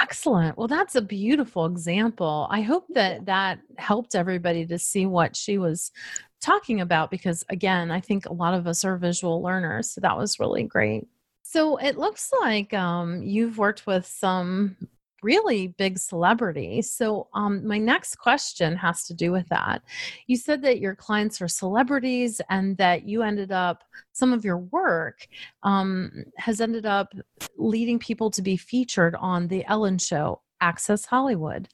Excellent. 0.00 0.56
Well, 0.56 0.68
that's 0.68 0.94
a 0.94 1.02
beautiful 1.02 1.66
example. 1.66 2.46
I 2.50 2.62
hope 2.62 2.86
that 2.90 3.26
that 3.26 3.58
helped 3.76 4.14
everybody 4.14 4.66
to 4.66 4.78
see 4.78 5.06
what 5.06 5.36
she 5.36 5.58
was 5.58 5.92
talking 6.40 6.80
about 6.80 7.10
because, 7.10 7.44
again, 7.50 7.90
I 7.90 8.00
think 8.00 8.26
a 8.26 8.32
lot 8.32 8.54
of 8.54 8.66
us 8.66 8.84
are 8.84 8.96
visual 8.96 9.42
learners. 9.42 9.90
So 9.90 10.00
that 10.00 10.16
was 10.16 10.40
really 10.40 10.64
great. 10.64 11.06
So 11.42 11.76
it 11.76 11.98
looks 11.98 12.32
like 12.40 12.72
um, 12.72 13.22
you've 13.22 13.58
worked 13.58 13.86
with 13.86 14.06
some 14.06 14.76
really 15.22 15.68
big 15.68 15.98
celebrity. 15.98 16.82
So, 16.82 17.28
um, 17.34 17.66
my 17.66 17.78
next 17.78 18.16
question 18.16 18.76
has 18.76 19.04
to 19.04 19.14
do 19.14 19.32
with 19.32 19.48
that. 19.48 19.82
You 20.26 20.36
said 20.36 20.62
that 20.62 20.80
your 20.80 20.94
clients 20.94 21.40
are 21.40 21.48
celebrities 21.48 22.40
and 22.50 22.76
that 22.78 23.08
you 23.08 23.22
ended 23.22 23.52
up, 23.52 23.84
some 24.12 24.32
of 24.32 24.44
your 24.44 24.58
work 24.58 25.26
um, 25.62 26.24
has 26.36 26.60
ended 26.60 26.86
up 26.86 27.12
leading 27.56 27.98
people 27.98 28.30
to 28.30 28.42
be 28.42 28.56
featured 28.56 29.14
on 29.16 29.48
The 29.48 29.64
Ellen 29.66 29.98
Show, 29.98 30.40
Access 30.60 31.04
Hollywood, 31.04 31.68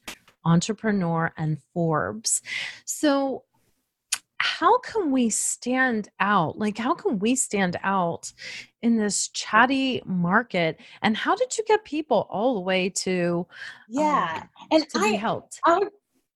Entrepreneur, 0.45 1.31
and 1.37 1.57
Forbes. 1.73 2.41
So, 2.85 3.43
how 4.49 4.79
can 4.79 5.11
we 5.11 5.29
stand 5.29 6.09
out? 6.19 6.57
Like, 6.57 6.77
how 6.77 6.95
can 6.95 7.19
we 7.19 7.35
stand 7.35 7.77
out 7.83 8.33
in 8.81 8.97
this 8.97 9.27
chatty 9.29 10.01
market? 10.05 10.79
And 11.03 11.15
how 11.15 11.35
did 11.35 11.55
you 11.57 11.63
get 11.65 11.85
people 11.85 12.27
all 12.31 12.55
the 12.55 12.61
way 12.61 12.89
to, 12.89 13.45
yeah, 13.87 14.41
um, 14.41 14.67
and 14.71 14.89
to 14.89 14.99
I 14.99 15.09
helped? 15.09 15.59
I 15.65 15.77
would 15.77 15.89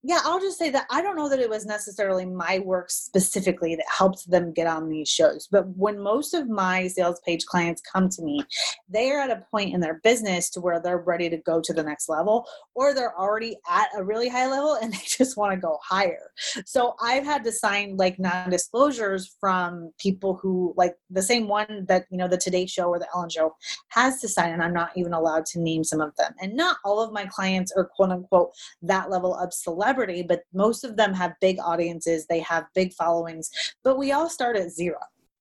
yeah, 0.05 0.19
I'll 0.25 0.39
just 0.39 0.59
say 0.59 0.69
that 0.69 0.85
I 0.91 1.01
don't 1.01 1.15
know 1.15 1.29
that 1.29 1.39
it 1.39 1.49
was 1.49 1.65
necessarily 1.65 2.25
my 2.25 2.59
work 2.59 2.91
specifically 2.91 3.73
that 3.77 3.85
helped 3.87 4.29
them 4.29 4.51
get 4.51 4.67
on 4.67 4.89
these 4.89 5.07
shows. 5.07 5.47
But 5.49 5.65
when 5.77 5.97
most 5.97 6.33
of 6.33 6.49
my 6.49 6.87
sales 6.87 7.21
page 7.25 7.45
clients 7.45 7.81
come 7.81 8.09
to 8.09 8.21
me, 8.21 8.43
they 8.89 9.11
are 9.11 9.21
at 9.21 9.31
a 9.31 9.45
point 9.49 9.73
in 9.73 9.79
their 9.79 10.01
business 10.03 10.49
to 10.51 10.61
where 10.61 10.81
they're 10.81 10.97
ready 10.97 11.29
to 11.29 11.37
go 11.37 11.61
to 11.61 11.73
the 11.73 11.83
next 11.83 12.09
level, 12.09 12.45
or 12.75 12.93
they're 12.93 13.17
already 13.17 13.55
at 13.69 13.87
a 13.95 14.03
really 14.03 14.27
high 14.27 14.45
level 14.45 14.73
and 14.73 14.91
they 14.93 14.99
just 15.05 15.37
want 15.37 15.53
to 15.53 15.57
go 15.57 15.79
higher. 15.81 16.31
So 16.65 16.95
I've 17.01 17.23
had 17.23 17.45
to 17.45 17.51
sign 17.53 17.95
like 17.95 18.19
non 18.19 18.49
disclosures 18.49 19.33
from 19.39 19.93
people 19.99 20.35
who, 20.35 20.73
like 20.75 20.95
the 21.11 21.21
same 21.21 21.47
one 21.47 21.85
that, 21.87 22.07
you 22.09 22.17
know, 22.17 22.27
the 22.27 22.37
Today 22.37 22.65
Show 22.65 22.89
or 22.89 22.99
the 22.99 23.07
Ellen 23.15 23.29
Show 23.29 23.55
has 23.87 24.19
to 24.19 24.27
sign, 24.27 24.51
and 24.51 24.61
I'm 24.61 24.73
not 24.73 24.91
even 24.97 25.13
allowed 25.13 25.45
to 25.47 25.61
name 25.61 25.85
some 25.85 26.01
of 26.01 26.13
them. 26.17 26.33
And 26.41 26.55
not 26.55 26.75
all 26.83 26.99
of 26.99 27.13
my 27.13 27.25
clients 27.27 27.71
are 27.71 27.85
quote 27.85 28.11
unquote 28.11 28.51
that 28.81 29.09
level 29.09 29.33
of 29.35 29.53
celebrity 29.53 29.92
celebrity, 29.93 30.23
but 30.23 30.43
most 30.53 30.83
of 30.83 30.97
them 30.97 31.13
have 31.13 31.33
big 31.41 31.57
audiences, 31.59 32.25
they 32.27 32.39
have 32.39 32.65
big 32.73 32.93
followings, 32.93 33.49
but 33.83 33.97
we 33.97 34.11
all 34.11 34.29
start 34.29 34.57
at 34.57 34.71
zero. 34.71 34.97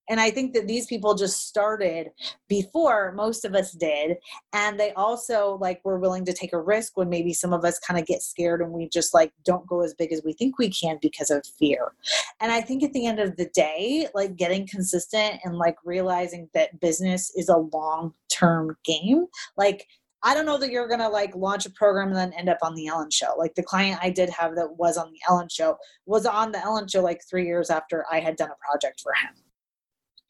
And 0.09 0.21
I 0.21 0.31
think 0.31 0.53
that 0.55 0.67
these 0.67 0.87
people 0.87 1.15
just 1.15 1.47
started 1.47 2.09
before 2.49 3.13
most 3.13 3.45
of 3.45 3.55
us 3.55 3.71
did. 3.73 4.17
And 4.53 4.79
they 4.79 4.93
also 4.95 5.57
like 5.61 5.81
were 5.85 5.99
willing 5.99 6.25
to 6.25 6.33
take 6.33 6.53
a 6.53 6.61
risk 6.61 6.97
when 6.97 7.09
maybe 7.09 7.33
some 7.33 7.53
of 7.53 7.65
us 7.65 7.79
kind 7.79 7.99
of 8.01 8.07
get 8.07 8.21
scared 8.21 8.61
and 8.61 8.73
we 8.73 8.89
just 8.89 9.15
like 9.15 9.33
don't 9.45 9.67
go 9.67 9.81
as 9.81 9.95
big 9.95 10.13
as 10.13 10.21
we 10.25 10.33
think 10.33 10.59
we 10.59 10.71
can 10.71 10.99
because 11.01 11.31
of 11.31 11.47
fear. 11.59 11.93
And 12.41 12.51
I 12.51 12.61
think 12.61 12.83
at 12.83 12.93
the 12.93 13.07
end 13.07 13.21
of 13.21 13.37
the 13.37 13.49
day, 13.55 14.09
like 14.13 14.37
getting 14.37 14.67
consistent 14.67 15.41
and 15.45 15.57
like 15.57 15.77
realizing 15.85 16.51
that 16.53 16.81
business 16.81 17.33
is 17.37 17.49
a 17.49 17.59
long 17.59 18.13
term 18.29 18.77
game, 18.85 19.29
like 19.57 19.87
I 20.23 20.35
don't 20.35 20.47
know 20.47 20.59
that 20.59 20.71
you're 20.71 20.89
gonna 20.89 21.09
like 21.09 21.35
launch 21.35 21.67
a 21.67 21.71
program 21.71 22.09
and 22.09 22.17
then 22.17 22.33
end 22.35 22.49
up 22.49 22.59
on 22.63 22.75
the 22.75 22.87
Ellen 22.87 23.11
show. 23.11 23.35
Like 23.37 23.55
the 23.55 23.63
client 23.63 24.01
I 24.03 24.11
did 24.11 24.31
have 24.31 24.55
that 24.57 24.77
was 24.77 24.97
on 24.97 25.11
the 25.11 25.21
Ellen 25.29 25.49
show 25.49 25.77
was 26.07 26.27
on 26.27 26.53
the 26.53 26.63
Ellen 26.63 26.87
show 26.89 27.03
like 27.03 27.21
three 27.29 27.47
years 27.47 27.71
after 27.71 28.05
I 28.11 28.21
had 28.21 28.37
done 28.37 28.51
a 28.51 28.71
project 28.71 29.01
for 29.01 29.13
him. 29.13 29.35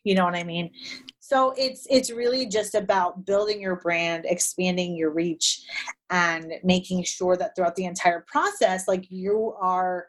You 0.05 0.17
know 0.17 0.25
what 0.25 0.35
I 0.35 0.43
mean? 0.43 0.71
So 1.21 1.55
it's 1.57 1.87
it's 1.89 2.11
really 2.11 2.47
just 2.47 2.75
about 2.75 3.25
building 3.25 3.61
your 3.61 3.77
brand, 3.77 4.25
expanding 4.27 4.97
your 4.97 5.11
reach, 5.11 5.63
and 6.11 6.55
making 6.65 7.05
sure 7.05 7.37
that 7.37 7.55
throughout 7.55 7.77
the 7.77 7.85
entire 7.85 8.25
process, 8.27 8.89
like 8.89 9.11
you 9.11 9.55
are 9.61 10.07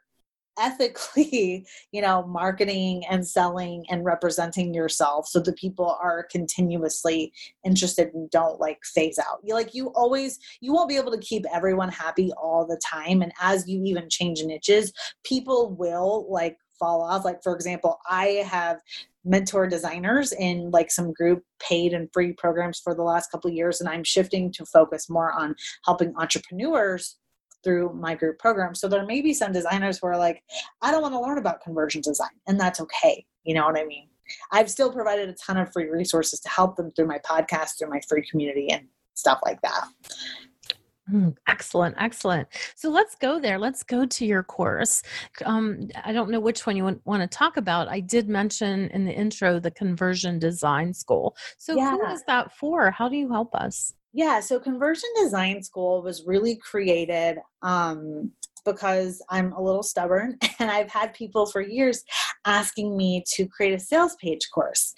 ethically 0.59 1.65
you 1.91 2.01
know 2.01 2.25
marketing 2.27 3.03
and 3.09 3.27
selling 3.27 3.85
and 3.89 4.05
representing 4.05 4.73
yourself 4.73 5.27
so 5.27 5.39
that 5.39 5.57
people 5.57 5.97
are 6.01 6.27
continuously 6.31 7.31
interested 7.65 8.13
and 8.13 8.29
don't 8.29 8.59
like 8.59 8.79
phase 8.83 9.19
out. 9.19 9.39
You 9.43 9.53
like 9.53 9.73
you 9.73 9.87
always 9.95 10.39
you 10.61 10.73
won't 10.73 10.89
be 10.89 10.97
able 10.97 11.11
to 11.11 11.17
keep 11.17 11.45
everyone 11.53 11.89
happy 11.89 12.31
all 12.33 12.65
the 12.65 12.79
time 12.85 13.21
and 13.21 13.31
as 13.41 13.67
you 13.67 13.83
even 13.83 14.09
change 14.09 14.43
niches 14.43 14.91
people 15.23 15.75
will 15.75 16.27
like 16.29 16.57
fall 16.79 17.01
off. 17.01 17.25
Like 17.25 17.41
for 17.43 17.55
example 17.55 17.99
i 18.09 18.43
have 18.45 18.79
mentor 19.25 19.67
designers 19.67 20.33
in 20.33 20.69
like 20.71 20.91
some 20.91 21.13
group 21.13 21.43
paid 21.59 21.93
and 21.93 22.09
free 22.13 22.33
programs 22.33 22.79
for 22.79 22.93
the 22.93 23.03
last 23.03 23.31
couple 23.31 23.49
years 23.49 23.79
and 23.79 23.89
i'm 23.89 24.03
shifting 24.03 24.51
to 24.51 24.65
focus 24.65 25.09
more 25.09 25.31
on 25.31 25.55
helping 25.85 26.13
entrepreneurs 26.17 27.17
through 27.63 27.93
my 27.93 28.15
group 28.15 28.37
program 28.39 28.75
so 28.75 28.87
there 28.87 29.05
may 29.05 29.21
be 29.21 29.33
some 29.33 29.51
designers 29.51 29.99
who 29.99 30.07
are 30.07 30.17
like 30.17 30.43
i 30.81 30.91
don't 30.91 31.01
want 31.01 31.13
to 31.13 31.19
learn 31.19 31.37
about 31.37 31.61
conversion 31.61 32.01
design 32.01 32.29
and 32.47 32.59
that's 32.59 32.79
okay 32.79 33.25
you 33.43 33.53
know 33.53 33.65
what 33.65 33.77
i 33.77 33.85
mean 33.85 34.07
i've 34.51 34.69
still 34.69 34.91
provided 34.91 35.29
a 35.29 35.33
ton 35.33 35.57
of 35.57 35.71
free 35.71 35.89
resources 35.89 36.39
to 36.39 36.49
help 36.49 36.75
them 36.75 36.91
through 36.91 37.07
my 37.07 37.19
podcast 37.19 37.77
through 37.77 37.89
my 37.89 38.01
free 38.07 38.25
community 38.29 38.69
and 38.71 38.87
stuff 39.13 39.39
like 39.45 39.61
that 39.61 39.85
Mm, 41.11 41.35
excellent, 41.47 41.95
excellent. 41.99 42.47
So 42.75 42.89
let's 42.89 43.15
go 43.15 43.39
there. 43.39 43.59
Let's 43.59 43.83
go 43.83 44.05
to 44.05 44.25
your 44.25 44.43
course. 44.43 45.03
Um, 45.45 45.89
I 46.03 46.13
don't 46.13 46.29
know 46.29 46.39
which 46.39 46.65
one 46.65 46.77
you 46.77 46.85
want, 46.85 47.01
want, 47.05 47.21
to 47.21 47.37
talk 47.37 47.57
about. 47.57 47.89
I 47.89 47.99
did 47.99 48.29
mention 48.29 48.87
in 48.89 49.03
the 49.03 49.11
intro 49.11 49.59
the 49.59 49.71
Conversion 49.71 50.39
Design 50.39 50.93
School. 50.93 51.35
So 51.57 51.75
yeah. 51.75 51.91
who 51.91 52.05
is 52.05 52.23
that 52.27 52.55
for? 52.55 52.89
How 52.89 53.09
do 53.09 53.17
you 53.17 53.29
help 53.29 53.53
us? 53.53 53.93
Yeah, 54.13 54.41
so 54.41 54.59
Conversion 54.59 55.09
Design 55.21 55.63
School 55.63 56.03
was 56.03 56.23
really 56.27 56.55
created 56.57 57.39
um, 57.63 58.31
because 58.63 59.23
I'm 59.29 59.53
a 59.53 59.61
little 59.61 59.81
stubborn 59.81 60.37
and 60.59 60.69
I've 60.69 60.91
had 60.91 61.15
people 61.15 61.47
for 61.47 61.61
years 61.61 62.03
asking 62.45 62.95
me 62.95 63.23
to 63.33 63.47
create 63.47 63.73
a 63.73 63.79
sales 63.79 64.15
page 64.17 64.49
course. 64.53 64.93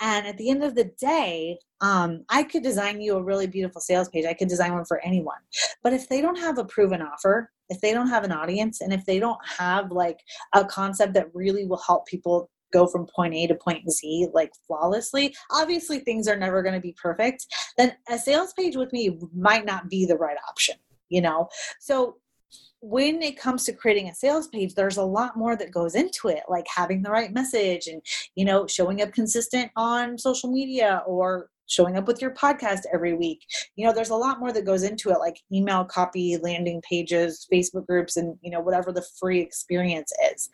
And 0.00 0.26
at 0.26 0.38
the 0.38 0.48
end 0.50 0.64
of 0.64 0.74
the 0.74 0.90
day, 0.98 1.58
um, 1.82 2.24
I 2.30 2.42
could 2.42 2.62
design 2.62 3.00
you 3.00 3.16
a 3.16 3.22
really 3.22 3.46
beautiful 3.46 3.80
sales 3.80 4.08
page. 4.08 4.24
I 4.24 4.34
could 4.34 4.48
design 4.48 4.72
one 4.72 4.84
for 4.86 5.04
anyone. 5.04 5.38
But 5.82 5.92
if 5.92 6.08
they 6.08 6.20
don't 6.20 6.38
have 6.38 6.58
a 6.58 6.64
proven 6.64 7.02
offer, 7.02 7.50
if 7.68 7.80
they 7.80 7.92
don't 7.92 8.08
have 8.08 8.24
an 8.24 8.32
audience, 8.32 8.80
and 8.80 8.92
if 8.92 9.04
they 9.04 9.18
don't 9.18 9.38
have 9.46 9.92
like 9.92 10.18
a 10.54 10.64
concept 10.64 11.14
that 11.14 11.34
really 11.34 11.66
will 11.66 11.80
help 11.86 12.06
people 12.06 12.50
go 12.74 12.86
from 12.86 13.06
point 13.06 13.34
A 13.34 13.46
to 13.46 13.54
point 13.54 13.90
Z 13.90 14.28
like 14.34 14.50
flawlessly, 14.66 15.34
obviously 15.50 16.00
things 16.00 16.28
are 16.28 16.36
never 16.36 16.62
going 16.62 16.74
to 16.74 16.80
be 16.80 16.94
perfect, 17.00 17.46
then 17.78 17.94
a 18.10 18.18
sales 18.18 18.52
page 18.52 18.76
with 18.76 18.92
me 18.92 19.18
might 19.34 19.64
not 19.64 19.88
be 19.88 20.04
the 20.04 20.16
right 20.16 20.36
option, 20.48 20.74
you 21.08 21.22
know? 21.22 21.48
So 21.80 22.16
when 22.80 23.22
it 23.22 23.38
comes 23.38 23.64
to 23.64 23.72
creating 23.72 24.10
a 24.10 24.14
sales 24.14 24.46
page 24.48 24.74
there's 24.74 24.98
a 24.98 25.02
lot 25.02 25.38
more 25.38 25.56
that 25.56 25.72
goes 25.72 25.94
into 25.94 26.28
it 26.28 26.42
like 26.50 26.66
having 26.68 27.02
the 27.02 27.10
right 27.10 27.32
message 27.32 27.86
and 27.86 28.02
you 28.34 28.44
know 28.44 28.66
showing 28.66 29.00
up 29.00 29.10
consistent 29.10 29.70
on 29.74 30.18
social 30.18 30.52
media 30.52 31.02
or 31.06 31.48
showing 31.66 31.96
up 31.96 32.06
with 32.06 32.20
your 32.20 32.32
podcast 32.32 32.80
every 32.92 33.14
week. 33.14 33.44
You 33.76 33.86
know, 33.86 33.92
there's 33.92 34.10
a 34.10 34.16
lot 34.16 34.40
more 34.40 34.52
that 34.52 34.64
goes 34.64 34.82
into 34.82 35.10
it, 35.10 35.18
like 35.18 35.40
email 35.52 35.84
copy, 35.84 36.36
landing 36.36 36.82
pages, 36.88 37.46
Facebook 37.52 37.86
groups, 37.86 38.16
and, 38.16 38.36
you 38.42 38.50
know, 38.50 38.60
whatever 38.60 38.92
the 38.92 39.04
free 39.18 39.40
experience 39.40 40.12
is. 40.32 40.48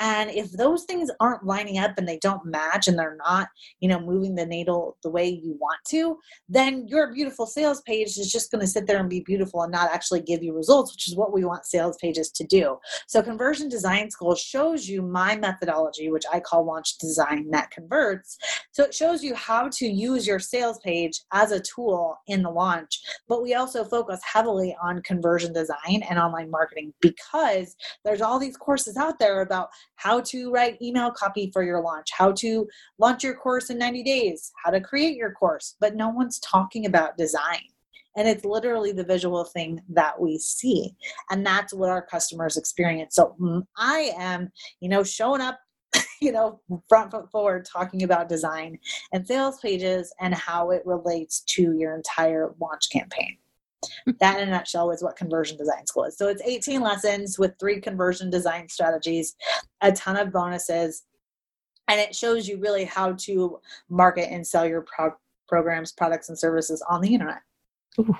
And 0.00 0.30
if 0.30 0.50
those 0.52 0.84
things 0.84 1.10
aren't 1.20 1.44
lining 1.44 1.78
up 1.78 1.92
and 1.96 2.08
they 2.08 2.18
don't 2.18 2.44
match 2.44 2.88
and 2.88 2.98
they're 2.98 3.16
not, 3.24 3.48
you 3.80 3.88
know, 3.88 4.00
moving 4.00 4.34
the 4.34 4.46
needle 4.46 4.96
the 5.02 5.10
way 5.10 5.28
you 5.28 5.56
want 5.60 5.78
to, 5.88 6.18
then 6.48 6.88
your 6.88 7.12
beautiful 7.12 7.46
sales 7.46 7.80
page 7.82 8.18
is 8.18 8.30
just 8.30 8.50
going 8.50 8.60
to 8.60 8.66
sit 8.66 8.86
there 8.86 8.98
and 8.98 9.08
be 9.08 9.20
beautiful 9.20 9.62
and 9.62 9.72
not 9.72 9.90
actually 9.92 10.20
give 10.20 10.42
you 10.42 10.54
results, 10.54 10.92
which 10.92 11.08
is 11.08 11.16
what 11.16 11.32
we 11.32 11.44
want 11.44 11.64
sales 11.64 11.96
pages 12.00 12.30
to 12.30 12.44
do. 12.44 12.76
So, 13.06 13.22
Conversion 13.22 13.68
Design 13.68 14.10
School 14.10 14.34
shows 14.34 14.88
you 14.88 15.02
my 15.02 15.36
methodology, 15.36 16.10
which 16.10 16.24
I 16.32 16.40
call 16.40 16.64
Launch 16.66 16.98
Design 16.98 17.50
That 17.50 17.70
Converts. 17.70 18.36
So, 18.72 18.84
it 18.84 18.94
shows 18.94 19.22
you 19.22 19.34
how 19.34 19.68
to 19.74 19.86
use 19.86 20.26
your 20.26 20.40
sales 20.54 20.78
page 20.84 21.20
as 21.32 21.50
a 21.50 21.60
tool 21.60 22.16
in 22.28 22.42
the 22.42 22.50
launch, 22.50 23.00
but 23.28 23.42
we 23.42 23.54
also 23.54 23.84
focus 23.84 24.20
heavily 24.22 24.76
on 24.80 25.02
conversion 25.02 25.52
design 25.52 26.04
and 26.08 26.16
online 26.16 26.48
marketing 26.48 26.94
because 27.00 27.74
there's 28.04 28.20
all 28.20 28.38
these 28.38 28.56
courses 28.56 28.96
out 28.96 29.18
there 29.18 29.40
about 29.40 29.68
how 29.96 30.20
to 30.20 30.52
write 30.52 30.80
email 30.80 31.10
copy 31.10 31.50
for 31.52 31.64
your 31.64 31.82
launch, 31.82 32.06
how 32.16 32.30
to 32.30 32.68
launch 32.98 33.24
your 33.24 33.34
course 33.34 33.68
in 33.70 33.78
90 33.78 34.04
days, 34.04 34.52
how 34.64 34.70
to 34.70 34.80
create 34.80 35.16
your 35.16 35.32
course, 35.32 35.74
but 35.80 35.96
no 35.96 36.08
one's 36.08 36.38
talking 36.38 36.86
about 36.86 37.18
design. 37.18 37.62
And 38.16 38.28
it's 38.28 38.44
literally 38.44 38.92
the 38.92 39.02
visual 39.02 39.42
thing 39.42 39.80
that 39.88 40.20
we 40.20 40.38
see. 40.38 40.94
And 41.32 41.44
that's 41.44 41.74
what 41.74 41.90
our 41.90 42.06
customers 42.06 42.56
experience. 42.56 43.16
So 43.16 43.34
mm, 43.40 43.66
i 43.76 44.12
am 44.16 44.52
you 44.78 44.88
know 44.88 45.02
showing 45.02 45.40
up 45.40 45.58
you 46.24 46.32
know, 46.32 46.60
front 46.88 47.10
foot 47.10 47.30
forward 47.30 47.66
talking 47.70 48.02
about 48.02 48.28
design 48.28 48.78
and 49.12 49.26
sales 49.26 49.60
pages 49.60 50.12
and 50.20 50.34
how 50.34 50.70
it 50.70 50.82
relates 50.86 51.40
to 51.40 51.72
your 51.76 51.94
entire 51.94 52.54
launch 52.60 52.90
campaign. 52.90 53.36
Hmm. 54.06 54.12
that 54.18 54.40
in 54.40 54.48
a 54.48 54.50
nutshell 54.50 54.90
is 54.92 55.02
what 55.02 55.14
conversion 55.14 55.58
design 55.58 55.86
school 55.86 56.04
is. 56.04 56.16
So 56.16 56.28
it's 56.28 56.40
18 56.40 56.80
lessons 56.80 57.38
with 57.38 57.52
three 57.60 57.82
conversion 57.82 58.30
design 58.30 58.66
strategies, 58.70 59.36
a 59.82 59.92
ton 59.92 60.16
of 60.16 60.32
bonuses, 60.32 61.02
and 61.88 62.00
it 62.00 62.14
shows 62.14 62.48
you 62.48 62.58
really 62.58 62.84
how 62.84 63.12
to 63.12 63.60
market 63.90 64.32
and 64.32 64.46
sell 64.46 64.66
your 64.66 64.82
pro- 64.82 65.16
programs, 65.48 65.92
products, 65.92 66.30
and 66.30 66.38
services 66.38 66.82
on 66.88 67.02
the 67.02 67.12
internet. 67.12 67.42
Ooh. 67.98 68.16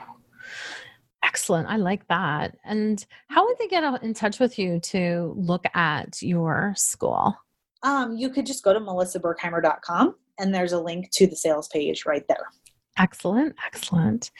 Excellent. 1.23 1.69
I 1.69 1.77
like 1.77 2.07
that. 2.09 2.59
And 2.65 3.05
how 3.29 3.47
would 3.47 3.57
they 3.59 3.67
get 3.67 4.03
in 4.03 4.13
touch 4.13 4.39
with 4.39 4.59
you 4.59 4.79
to 4.81 5.33
look 5.37 5.65
at 5.75 6.23
your 6.23 6.75
school? 6.77 7.35
Um, 7.85 8.17
you 8.17 8.31
could 8.31 8.47
just 8.47 8.65
go 8.65 8.73
to 8.73 8.81
melissaburkheimer.com 8.81 10.17
and 10.39 10.55
there's 10.55 10.73
a 10.73 10.81
link 10.81 11.11
to 11.13 11.27
the 11.27 11.37
sales 11.37 11.69
page 11.69 12.05
right 12.07 12.27
there. 12.29 12.49
Excellent, 12.97 13.55
excellent. 13.67 14.31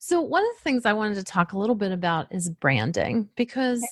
So, 0.00 0.20
one 0.20 0.42
of 0.42 0.56
the 0.56 0.62
things 0.62 0.86
I 0.86 0.92
wanted 0.92 1.14
to 1.16 1.24
talk 1.24 1.52
a 1.52 1.58
little 1.58 1.76
bit 1.76 1.92
about 1.92 2.26
is 2.32 2.50
branding 2.50 3.28
because 3.36 3.86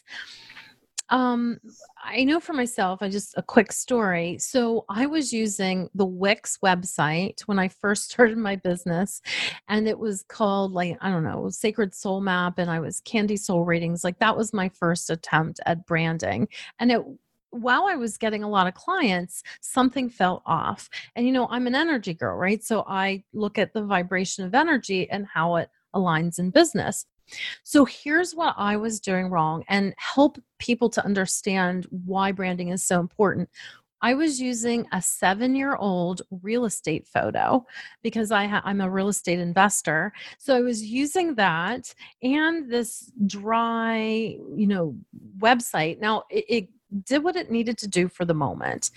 um, 1.10 1.60
I 2.02 2.24
know 2.24 2.40
for 2.40 2.52
myself, 2.52 3.02
I 3.02 3.08
just 3.08 3.34
a 3.36 3.42
quick 3.42 3.70
story. 3.70 4.36
So, 4.38 4.84
I 4.88 5.06
was 5.06 5.32
using 5.32 5.88
the 5.94 6.06
Wix 6.06 6.58
website 6.62 7.42
when 7.42 7.60
I 7.60 7.68
first 7.68 8.10
started 8.10 8.36
my 8.36 8.56
business, 8.56 9.22
and 9.68 9.86
it 9.86 9.98
was 9.98 10.24
called, 10.24 10.72
like, 10.72 10.98
I 11.00 11.10
don't 11.10 11.24
know, 11.24 11.48
Sacred 11.48 11.94
Soul 11.94 12.20
Map, 12.20 12.58
and 12.58 12.68
I 12.68 12.80
was 12.80 13.00
Candy 13.02 13.36
Soul 13.36 13.64
Readings. 13.64 14.02
Like, 14.02 14.18
that 14.18 14.36
was 14.36 14.52
my 14.52 14.70
first 14.70 15.08
attempt 15.08 15.60
at 15.66 15.86
branding. 15.86 16.48
And 16.80 16.90
it 16.90 17.04
while 17.50 17.86
I 17.86 17.96
was 17.96 18.16
getting 18.16 18.42
a 18.42 18.48
lot 18.48 18.66
of 18.66 18.74
clients, 18.74 19.42
something 19.60 20.08
fell 20.08 20.42
off. 20.46 20.88
And, 21.16 21.26
you 21.26 21.32
know, 21.32 21.48
I'm 21.50 21.66
an 21.66 21.74
energy 21.74 22.14
girl, 22.14 22.36
right? 22.36 22.62
So 22.62 22.84
I 22.86 23.24
look 23.32 23.58
at 23.58 23.72
the 23.72 23.84
vibration 23.84 24.44
of 24.44 24.54
energy 24.54 25.10
and 25.10 25.26
how 25.26 25.56
it 25.56 25.70
aligns 25.94 26.38
in 26.38 26.50
business. 26.50 27.06
So 27.62 27.84
here's 27.84 28.34
what 28.34 28.54
I 28.56 28.76
was 28.76 29.00
doing 29.00 29.26
wrong 29.28 29.64
and 29.68 29.94
help 29.98 30.38
people 30.58 30.90
to 30.90 31.04
understand 31.04 31.86
why 31.90 32.32
branding 32.32 32.70
is 32.70 32.82
so 32.82 32.98
important. 33.00 33.48
I 34.02 34.14
was 34.14 34.40
using 34.40 34.86
a 34.92 35.02
seven 35.02 35.54
year 35.54 35.76
old 35.76 36.22
real 36.42 36.64
estate 36.64 37.06
photo 37.06 37.66
because 38.02 38.30
I 38.30 38.46
ha- 38.46 38.62
I'm 38.64 38.80
a 38.80 38.90
real 38.90 39.08
estate 39.08 39.38
investor. 39.38 40.12
So 40.38 40.56
I 40.56 40.60
was 40.60 40.82
using 40.82 41.34
that 41.34 41.94
and 42.22 42.70
this 42.70 43.12
dry, 43.26 44.38
you 44.54 44.66
know, 44.66 44.96
website. 45.38 46.00
Now 46.00 46.24
it, 46.30 46.44
it 46.48 46.68
did 47.04 47.24
what 47.24 47.36
it 47.36 47.50
needed 47.50 47.78
to 47.78 47.88
do 47.88 48.08
for 48.08 48.24
the 48.24 48.34
moment. 48.34 48.90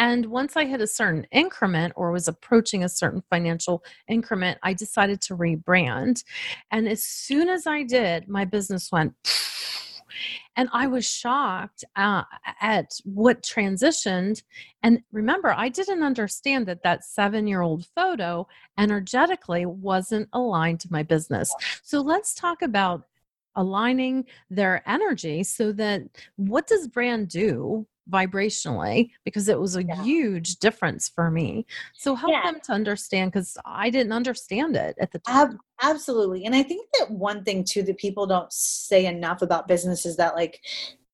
And 0.00 0.26
once 0.26 0.56
I 0.56 0.64
hit 0.64 0.80
a 0.80 0.86
certain 0.86 1.26
increment 1.30 1.92
or 1.94 2.10
was 2.10 2.26
approaching 2.26 2.82
a 2.82 2.88
certain 2.88 3.22
financial 3.28 3.84
increment, 4.08 4.58
I 4.62 4.72
decided 4.72 5.20
to 5.22 5.36
rebrand. 5.36 6.24
And 6.70 6.88
as 6.88 7.04
soon 7.04 7.50
as 7.50 7.66
I 7.66 7.82
did, 7.82 8.26
my 8.26 8.44
business 8.46 8.90
went. 8.90 9.14
And 10.56 10.68
I 10.72 10.88
was 10.88 11.08
shocked 11.08 11.84
uh, 11.94 12.24
at 12.60 12.90
what 13.04 13.42
transitioned. 13.42 14.42
And 14.82 15.00
remember, 15.12 15.54
I 15.56 15.68
didn't 15.68 16.02
understand 16.02 16.66
that 16.66 16.82
that 16.82 17.04
seven 17.04 17.46
year 17.46 17.62
old 17.62 17.86
photo 17.94 18.46
energetically 18.76 19.64
wasn't 19.64 20.28
aligned 20.32 20.80
to 20.80 20.88
my 20.90 21.04
business. 21.04 21.54
So 21.82 22.00
let's 22.00 22.34
talk 22.34 22.60
about 22.60 23.04
aligning 23.56 24.24
their 24.50 24.82
energy 24.88 25.42
so 25.42 25.72
that 25.72 26.02
what 26.36 26.66
does 26.66 26.88
brand 26.88 27.28
do 27.28 27.86
vibrationally 28.10 29.10
because 29.24 29.48
it 29.48 29.58
was 29.58 29.76
a 29.76 29.84
yeah. 29.84 30.02
huge 30.02 30.56
difference 30.56 31.08
for 31.08 31.30
me 31.30 31.64
so 31.94 32.14
help 32.14 32.32
yeah. 32.32 32.50
them 32.50 32.60
to 32.62 32.72
understand 32.72 33.30
because 33.30 33.56
i 33.64 33.88
didn't 33.88 34.12
understand 34.12 34.74
it 34.74 34.96
at 35.00 35.12
the 35.12 35.18
time 35.20 35.58
absolutely 35.82 36.44
and 36.44 36.54
i 36.54 36.62
think 36.62 36.86
that 36.98 37.10
one 37.10 37.44
thing 37.44 37.62
too 37.62 37.82
that 37.82 37.98
people 37.98 38.26
don't 38.26 38.52
say 38.52 39.06
enough 39.06 39.42
about 39.42 39.68
business 39.68 40.04
is 40.04 40.16
that 40.16 40.34
like 40.34 40.60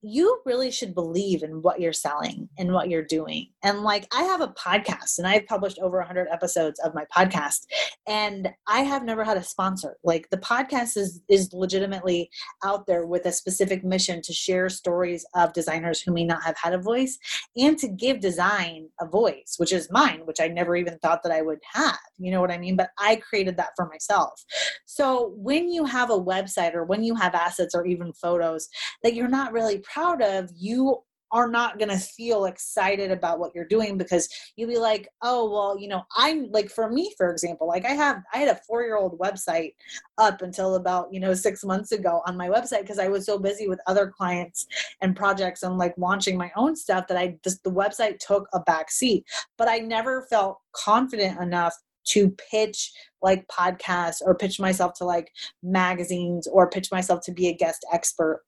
you 0.06 0.40
really 0.46 0.70
should 0.70 0.94
believe 0.94 1.42
in 1.42 1.62
what 1.62 1.80
you're 1.80 1.92
selling 1.92 2.48
and 2.58 2.72
what 2.72 2.88
you're 2.88 3.04
doing. 3.04 3.48
And 3.64 3.82
like 3.82 4.06
I 4.14 4.22
have 4.22 4.40
a 4.40 4.48
podcast 4.48 5.18
and 5.18 5.26
I've 5.26 5.46
published 5.46 5.80
over 5.80 5.98
100 5.98 6.28
episodes 6.30 6.78
of 6.80 6.94
my 6.94 7.04
podcast 7.14 7.66
and 8.06 8.48
I 8.68 8.80
have 8.80 9.02
never 9.02 9.24
had 9.24 9.36
a 9.36 9.42
sponsor. 9.42 9.96
Like 10.04 10.28
the 10.30 10.36
podcast 10.36 10.96
is 10.96 11.20
is 11.28 11.52
legitimately 11.52 12.30
out 12.64 12.86
there 12.86 13.04
with 13.04 13.26
a 13.26 13.32
specific 13.32 13.82
mission 13.84 14.22
to 14.22 14.32
share 14.32 14.68
stories 14.68 15.26
of 15.34 15.52
designers 15.52 16.00
who 16.00 16.12
may 16.12 16.24
not 16.24 16.44
have 16.44 16.56
had 16.56 16.72
a 16.72 16.78
voice 16.78 17.18
and 17.56 17.76
to 17.78 17.88
give 17.88 18.20
design 18.20 18.88
a 19.00 19.08
voice, 19.08 19.54
which 19.56 19.72
is 19.72 19.90
mine, 19.90 20.20
which 20.24 20.40
I 20.40 20.46
never 20.46 20.76
even 20.76 20.98
thought 20.98 21.24
that 21.24 21.32
I 21.32 21.42
would 21.42 21.58
have. 21.72 21.98
You 22.18 22.30
know 22.30 22.40
what 22.40 22.52
I 22.52 22.58
mean? 22.58 22.76
But 22.76 22.90
I 22.98 23.16
created 23.16 23.56
that 23.56 23.70
for 23.74 23.88
myself. 23.88 24.44
So 24.84 25.32
when 25.36 25.68
you 25.68 25.84
have 25.84 26.10
a 26.10 26.18
website 26.18 26.74
or 26.74 26.84
when 26.84 27.02
you 27.02 27.16
have 27.16 27.34
assets 27.34 27.74
or 27.74 27.86
even 27.86 28.12
photos 28.12 28.68
that 29.02 29.14
you're 29.14 29.28
not 29.28 29.52
really 29.52 29.78
proud 29.96 30.20
of, 30.20 30.50
you 30.54 30.98
are 31.32 31.48
not 31.48 31.78
going 31.78 31.88
to 31.88 31.98
feel 31.98 32.44
excited 32.44 33.10
about 33.10 33.38
what 33.38 33.50
you're 33.54 33.66
doing 33.66 33.98
because 33.98 34.28
you'll 34.54 34.68
be 34.68 34.78
like 34.78 35.08
oh 35.22 35.50
well 35.50 35.76
you 35.76 35.88
know 35.88 36.00
i'm 36.16 36.48
like 36.52 36.70
for 36.70 36.88
me 36.88 37.12
for 37.16 37.32
example 37.32 37.66
like 37.66 37.84
i 37.84 37.90
have 37.90 38.22
i 38.32 38.38
had 38.38 38.48
a 38.48 38.60
four 38.64 38.82
year 38.82 38.96
old 38.96 39.18
website 39.18 39.74
up 40.18 40.40
until 40.42 40.76
about 40.76 41.12
you 41.12 41.18
know 41.18 41.34
six 41.34 41.64
months 41.64 41.90
ago 41.90 42.22
on 42.28 42.36
my 42.36 42.48
website 42.48 42.82
because 42.82 43.00
i 43.00 43.08
was 43.08 43.26
so 43.26 43.40
busy 43.40 43.66
with 43.66 43.80
other 43.88 44.06
clients 44.06 44.68
and 45.00 45.16
projects 45.16 45.64
and 45.64 45.76
like 45.76 45.94
launching 45.98 46.38
my 46.38 46.50
own 46.54 46.76
stuff 46.76 47.08
that 47.08 47.18
i 47.18 47.36
just 47.42 47.60
the 47.64 47.72
website 47.72 48.20
took 48.20 48.46
a 48.54 48.60
back 48.60 48.88
seat. 48.88 49.24
But 49.58 49.68
i 49.68 49.78
never 49.78 50.22
felt 50.30 50.58
confident 50.72 51.40
enough 51.40 51.74
to 52.10 52.30
pitch 52.50 52.92
like 53.20 53.48
podcasts 53.48 54.22
or 54.24 54.36
pitch 54.36 54.60
myself 54.60 54.92
to 54.94 55.04
like 55.04 55.32
magazines 55.64 56.46
or 56.46 56.70
pitch 56.70 56.92
myself 56.92 57.20
to 57.22 57.32
be 57.32 57.48
a 57.48 57.52
guest 57.52 57.84
expert 57.92 58.42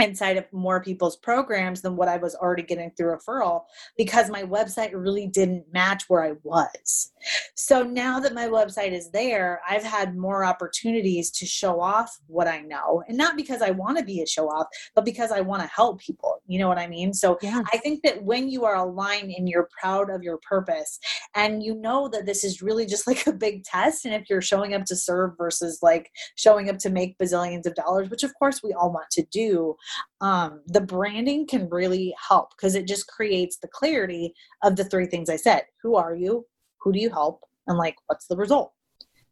inside 0.00 0.36
of 0.36 0.44
more 0.52 0.82
people's 0.82 1.16
programs 1.16 1.82
than 1.82 1.96
what 1.96 2.08
I 2.08 2.16
was 2.16 2.34
already 2.34 2.62
getting 2.62 2.90
through 2.90 3.16
referral 3.16 3.62
because 3.96 4.30
my 4.30 4.42
website 4.42 4.90
really 4.92 5.26
didn't 5.26 5.64
match 5.72 6.04
where 6.08 6.24
I 6.24 6.32
was. 6.42 7.12
So 7.54 7.82
now 7.82 8.18
that 8.20 8.34
my 8.34 8.46
website 8.46 8.92
is 8.92 9.10
there, 9.10 9.60
I've 9.68 9.84
had 9.84 10.16
more 10.16 10.44
opportunities 10.44 11.30
to 11.32 11.46
show 11.46 11.80
off 11.80 12.18
what 12.26 12.48
I 12.48 12.60
know. 12.60 13.02
And 13.08 13.18
not 13.18 13.36
because 13.36 13.62
I 13.62 13.70
want 13.70 13.98
to 13.98 14.04
be 14.04 14.22
a 14.22 14.26
show 14.26 14.48
off, 14.48 14.66
but 14.94 15.04
because 15.04 15.30
I 15.30 15.40
want 15.40 15.62
to 15.62 15.68
help 15.68 16.00
people. 16.00 16.42
You 16.46 16.58
know 16.58 16.68
what 16.68 16.78
I 16.78 16.86
mean? 16.86 17.12
So 17.12 17.38
yeah. 17.42 17.62
I 17.72 17.78
think 17.78 18.02
that 18.02 18.22
when 18.24 18.48
you 18.48 18.64
are 18.64 18.76
aligned 18.76 19.32
and 19.32 19.48
you're 19.48 19.68
proud 19.78 20.10
of 20.10 20.22
your 20.22 20.38
purpose 20.38 20.98
and 21.34 21.62
you 21.62 21.74
know 21.74 22.08
that 22.08 22.26
this 22.26 22.44
is 22.44 22.62
really 22.62 22.86
just 22.86 23.06
like 23.06 23.26
a 23.26 23.32
big 23.32 23.64
test, 23.64 24.04
and 24.04 24.14
if 24.14 24.28
you're 24.30 24.42
showing 24.42 24.74
up 24.74 24.84
to 24.86 24.96
serve 24.96 25.36
versus 25.36 25.78
like 25.82 26.10
showing 26.36 26.70
up 26.70 26.78
to 26.78 26.90
make 26.90 27.18
bazillions 27.18 27.66
of 27.66 27.74
dollars, 27.74 28.08
which 28.10 28.22
of 28.22 28.34
course 28.34 28.62
we 28.62 28.72
all 28.72 28.92
want 28.92 29.10
to 29.10 29.22
do, 29.30 29.76
um, 30.20 30.62
the 30.66 30.80
branding 30.80 31.46
can 31.46 31.68
really 31.68 32.14
help 32.28 32.50
because 32.56 32.74
it 32.74 32.86
just 32.86 33.06
creates 33.08 33.58
the 33.58 33.68
clarity 33.68 34.34
of 34.62 34.76
the 34.76 34.84
three 34.84 35.06
things 35.06 35.30
I 35.30 35.36
said. 35.36 35.62
Who 35.82 35.96
are 35.96 36.14
you? 36.14 36.46
Who 36.82 36.92
do 36.92 36.98
you 36.98 37.10
help? 37.10 37.42
And 37.66 37.78
like, 37.78 37.96
what's 38.06 38.26
the 38.26 38.36
result? 38.36 38.72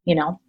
You 0.04 0.14
know? 0.14 0.40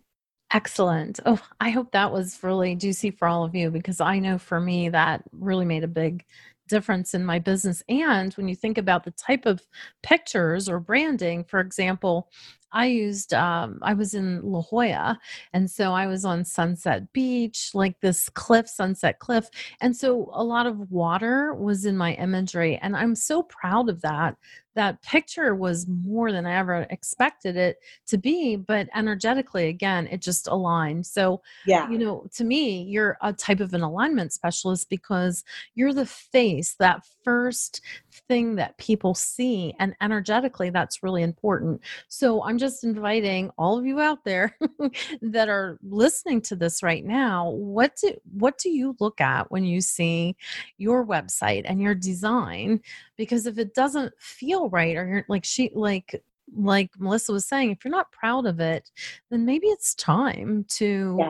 Excellent. 0.51 1.19
Oh, 1.25 1.39
I 1.59 1.69
hope 1.69 1.91
that 1.91 2.11
was 2.11 2.39
really 2.41 2.75
juicy 2.75 3.11
for 3.11 3.27
all 3.27 3.43
of 3.43 3.53
you 3.53 3.69
because 3.69 4.01
I 4.01 4.17
know 4.17 4.39
for 4.39 4.59
me 4.59 4.89
that 4.89 5.23
really 5.31 5.65
made 5.65 5.83
a 5.83 5.87
big 5.87 6.25
difference 6.67 7.13
in 7.13 7.25
my 7.25 7.39
business. 7.39 7.83
And 7.89 8.33
when 8.33 8.47
you 8.47 8.55
think 8.55 8.77
about 8.77 9.03
the 9.03 9.11
type 9.11 9.45
of 9.45 9.61
pictures 10.01 10.69
or 10.69 10.79
branding, 10.79 11.43
for 11.43 11.59
example, 11.59 12.29
I 12.71 12.85
used, 12.85 13.33
um, 13.33 13.79
I 13.81 13.93
was 13.93 14.13
in 14.13 14.41
La 14.43 14.61
Jolla, 14.61 15.19
and 15.53 15.69
so 15.69 15.93
I 15.93 16.07
was 16.07 16.25
on 16.25 16.45
Sunset 16.45 17.11
Beach, 17.13 17.71
like 17.73 17.99
this 17.99 18.29
cliff, 18.29 18.67
Sunset 18.67 19.19
Cliff. 19.19 19.49
And 19.81 19.95
so 19.95 20.29
a 20.33 20.43
lot 20.43 20.67
of 20.67 20.91
water 20.91 21.53
was 21.55 21.85
in 21.85 21.97
my 21.97 22.13
imagery. 22.13 22.77
And 22.81 22.95
I'm 22.95 23.15
so 23.15 23.43
proud 23.43 23.89
of 23.89 24.01
that. 24.01 24.35
That 24.75 25.01
picture 25.01 25.55
was 25.55 25.87
more 25.87 26.31
than 26.31 26.45
I 26.45 26.55
ever 26.55 26.85
expected 26.89 27.57
it 27.57 27.79
to 28.07 28.17
be, 28.17 28.55
but 28.55 28.87
energetically, 28.95 29.67
again, 29.67 30.07
it 30.07 30.21
just 30.21 30.47
aligned. 30.47 31.05
So, 31.05 31.41
yeah, 31.65 31.89
you 31.89 31.97
know, 31.97 32.27
to 32.35 32.45
me, 32.45 32.83
you're 32.83 33.17
a 33.21 33.33
type 33.33 33.59
of 33.59 33.73
an 33.73 33.81
alignment 33.81 34.31
specialist 34.31 34.89
because 34.89 35.43
you're 35.75 35.91
the 35.91 36.05
face, 36.05 36.75
that 36.79 37.03
first 37.25 37.81
thing 38.11 38.55
that 38.55 38.77
people 38.77 39.13
see. 39.13 39.73
And 39.79 39.95
energetically, 40.01 40.69
that's 40.69 41.03
really 41.03 41.23
important. 41.23 41.81
So 42.07 42.43
I'm 42.43 42.57
just 42.57 42.83
inviting 42.83 43.51
all 43.57 43.77
of 43.77 43.85
you 43.85 43.99
out 43.99 44.23
there 44.23 44.55
that 45.21 45.49
are 45.49 45.79
listening 45.81 46.41
to 46.43 46.55
this 46.55 46.83
right 46.83 47.05
now. 47.05 47.49
What 47.49 47.95
do 48.01 48.15
what 48.33 48.57
do 48.57 48.69
you 48.69 48.95
look 48.99 49.21
at 49.21 49.51
when 49.51 49.63
you 49.63 49.81
see 49.81 50.35
your 50.77 51.05
website 51.05 51.63
and 51.65 51.81
your 51.81 51.95
design? 51.95 52.81
Because 53.17 53.45
if 53.45 53.57
it 53.57 53.73
doesn't 53.73 54.13
feel 54.19 54.69
right, 54.69 54.95
or 54.95 55.07
you're 55.07 55.25
like 55.27 55.45
she 55.45 55.71
like 55.73 56.21
like 56.55 56.89
Melissa 56.97 57.31
was 57.31 57.45
saying, 57.45 57.71
if 57.71 57.85
you're 57.85 57.91
not 57.91 58.11
proud 58.11 58.47
of 58.47 58.59
it, 58.59 58.89
then 59.29 59.45
maybe 59.45 59.67
it's 59.67 59.93
time 59.95 60.65
to 60.69 61.17
yeah 61.19 61.29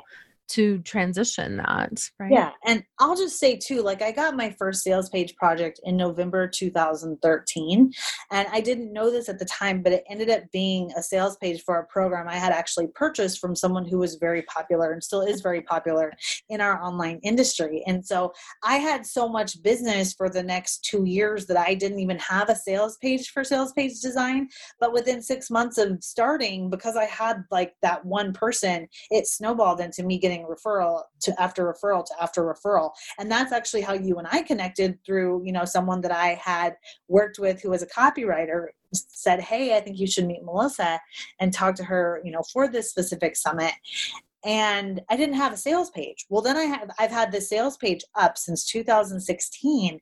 to 0.50 0.80
transition 0.80 1.58
that 1.58 2.02
right? 2.20 2.32
Yeah 2.32 2.52
and 2.66 2.84
i'll 3.00 3.16
just 3.16 3.40
say 3.40 3.58
too 3.58 3.82
like 3.82 4.02
i 4.02 4.12
got 4.12 4.36
my 4.36 4.50
first 4.58 4.84
sales 4.84 5.10
page 5.10 5.36
project 5.36 5.80
in 5.84 5.98
november 5.98 6.48
2013 6.48 7.92
and 8.32 8.48
i 8.52 8.60
didn't 8.60 8.94
know 8.94 9.10
this 9.10 9.30
at 9.30 9.40
the 9.40 9.46
time 9.46 9.82
but 9.82 9.94
it 9.94 10.04
ended 10.10 10.30
up 10.30 10.44
being 10.52 10.92
a 10.98 11.04
sales 11.04 11.38
page 11.38 11.62
for 11.64 11.80
a 11.80 11.86
program 11.88 12.28
i 12.28 12.36
had 12.36 12.52
actually 12.52 12.88
purchased 12.96 13.40
from 13.40 13.56
someone 13.56 13.86
who 13.86 13.98
was 13.98 14.16
very 14.16 14.42
popular 14.44 14.92
and 14.92 15.04
still 15.04 15.22
is 15.22 15.42
very 15.42 15.62
popular 15.62 16.12
in 16.50 16.62
our 16.62 16.82
online 16.84 17.20
industry 17.24 17.84
and 17.88 18.06
so 18.06 18.32
i 18.64 18.76
had 18.76 19.06
so 19.06 19.28
much 19.28 19.62
business 19.64 20.14
for 20.14 20.30
the 20.30 20.44
next 20.44 20.84
two 20.84 21.06
years 21.06 21.46
that 21.46 21.58
i 21.58 21.74
didn't 21.74 22.00
even 22.00 22.20
have 22.20 22.50
a 22.50 22.56
sales 22.56 22.98
page 22.98 23.30
for 23.30 23.44
sales 23.44 23.74
page 23.74 24.00
design 24.02 24.48
but 24.80 24.94
within 24.94 25.22
six 25.22 25.50
months 25.50 25.78
of 25.78 26.04
starting 26.04 26.70
because 26.70 26.96
i 26.96 27.06
had 27.06 27.44
like 27.52 27.74
that 27.82 28.04
one 28.06 28.34
person 28.34 28.88
it 29.10 29.28
snowballed 29.28 29.80
into 29.80 30.04
me 30.04 30.18
getting 30.18 30.39
referral 30.46 31.04
to 31.22 31.42
after 31.42 31.66
referral 31.66 32.06
to 32.06 32.14
after 32.22 32.44
referral. 32.44 32.92
And 33.18 33.32
that's 33.32 33.52
actually 33.52 33.82
how 33.82 33.94
you 33.94 34.18
and 34.18 34.28
i 34.32 34.42
connected 34.42 35.00
through 35.06 35.44
you 35.46 35.52
know 35.52 35.66
someone 35.66 36.02
that 36.02 36.12
i 36.12 36.40
had 36.42 36.76
worked 37.08 37.40
with 37.40 37.62
who 37.62 37.70
was 37.70 37.82
a 37.82 37.88
copywriter 37.88 38.68
said 38.94 39.40
hey 39.40 39.78
i 39.78 39.80
think 39.80 40.00
you 40.00 40.08
should 40.08 40.26
meet 40.26 40.44
melissa 40.44 41.00
and 41.40 41.54
talk 41.54 41.76
to 41.76 41.84
her 41.84 42.22
you 42.24 42.32
know 42.32 42.42
for 42.52 42.68
this 42.68 42.90
specific 42.90 43.36
summit. 43.36 43.74
And 44.46 45.02
I 45.10 45.18
didn't 45.18 45.36
have 45.36 45.52
a 45.52 45.58
sales 45.58 45.90
page. 45.90 46.26
Well, 46.30 46.42
then 46.42 46.56
I 46.56 46.64
have 46.64 46.90
I've 46.98 47.12
had 47.12 47.30
the 47.30 47.42
sales 47.42 47.76
page 47.76 48.06
up 48.16 48.38
since 48.38 48.66
2016, 48.68 50.00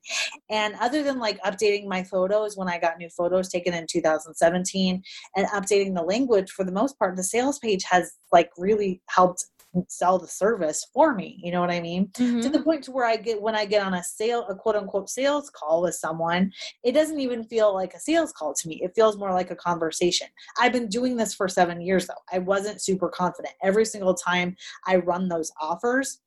and 0.51 0.75
other 0.79 1.01
than 1.01 1.17
like 1.17 1.41
updating 1.41 1.87
my 1.87 2.03
photos 2.03 2.55
when 2.55 2.69
I 2.69 2.77
got 2.77 2.99
new 2.99 3.09
photos 3.09 3.49
taken 3.49 3.73
in 3.73 3.87
2017 3.87 5.01
and 5.35 5.47
updating 5.47 5.95
the 5.95 6.03
language, 6.03 6.51
for 6.51 6.63
the 6.63 6.71
most 6.71 6.99
part, 6.99 7.15
the 7.15 7.23
sales 7.23 7.57
page 7.57 7.83
has 7.89 8.11
like 8.31 8.51
really 8.59 9.01
helped 9.07 9.43
sell 9.87 10.17
the 10.17 10.27
service 10.27 10.85
for 10.93 11.13
me 11.13 11.39
you 11.43 11.51
know 11.51 11.61
what 11.61 11.71
i 11.71 11.79
mean 11.79 12.07
mm-hmm. 12.07 12.39
to 12.39 12.49
the 12.49 12.61
point 12.61 12.83
to 12.83 12.91
where 12.91 13.05
i 13.05 13.15
get 13.15 13.41
when 13.41 13.55
i 13.55 13.65
get 13.65 13.85
on 13.85 13.93
a 13.93 14.03
sale 14.03 14.45
a 14.49 14.55
quote 14.55 14.75
unquote 14.75 15.09
sales 15.09 15.49
call 15.49 15.81
with 15.81 15.95
someone 15.95 16.51
it 16.83 16.93
doesn't 16.93 17.19
even 17.19 17.43
feel 17.43 17.73
like 17.73 17.93
a 17.93 17.99
sales 17.99 18.31
call 18.31 18.53
to 18.53 18.67
me 18.67 18.79
it 18.83 18.93
feels 18.95 19.17
more 19.17 19.33
like 19.33 19.51
a 19.51 19.55
conversation 19.55 20.27
i've 20.59 20.73
been 20.73 20.87
doing 20.87 21.15
this 21.15 21.33
for 21.33 21.47
seven 21.47 21.81
years 21.81 22.07
though 22.07 22.13
i 22.31 22.39
wasn't 22.39 22.81
super 22.81 23.09
confident 23.09 23.53
every 23.63 23.85
single 23.85 24.13
time 24.13 24.55
i 24.85 24.95
run 24.95 25.27
those 25.27 25.51
offers 25.59 26.21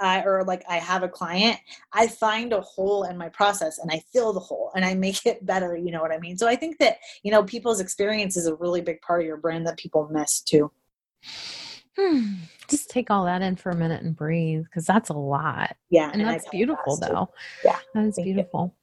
I, 0.00 0.22
or 0.22 0.44
like 0.44 0.64
I 0.68 0.76
have 0.76 1.02
a 1.02 1.08
client, 1.08 1.58
I 1.92 2.06
find 2.06 2.52
a 2.52 2.60
hole 2.60 3.04
in 3.04 3.18
my 3.18 3.28
process 3.28 3.78
and 3.78 3.90
I 3.90 4.02
fill 4.12 4.32
the 4.32 4.40
hole 4.40 4.70
and 4.74 4.84
I 4.84 4.94
make 4.94 5.26
it 5.26 5.44
better. 5.44 5.76
You 5.76 5.90
know 5.90 6.00
what 6.00 6.12
I 6.12 6.18
mean? 6.18 6.36
So 6.38 6.46
I 6.46 6.56
think 6.56 6.78
that, 6.78 6.98
you 7.22 7.32
know, 7.32 7.42
people's 7.42 7.80
experience 7.80 8.36
is 8.36 8.46
a 8.46 8.54
really 8.54 8.80
big 8.80 9.00
part 9.00 9.20
of 9.20 9.26
your 9.26 9.36
brand 9.36 9.66
that 9.66 9.76
people 9.76 10.08
miss 10.10 10.40
too. 10.40 10.70
Hmm. 11.98 12.34
Just 12.68 12.90
take 12.90 13.10
all 13.10 13.24
that 13.24 13.40
in 13.40 13.56
for 13.56 13.70
a 13.70 13.74
minute 13.74 14.02
and 14.02 14.14
breathe 14.14 14.64
because 14.64 14.84
that's 14.84 15.08
a 15.08 15.14
lot. 15.14 15.74
Yeah. 15.88 16.10
And, 16.12 16.20
and 16.20 16.30
that's 16.30 16.48
beautiful, 16.50 16.98
though. 16.98 17.30
Yeah. 17.64 17.78
That 17.94 18.04
is 18.04 18.20
beautiful. 18.22 18.74
You. 18.74 18.78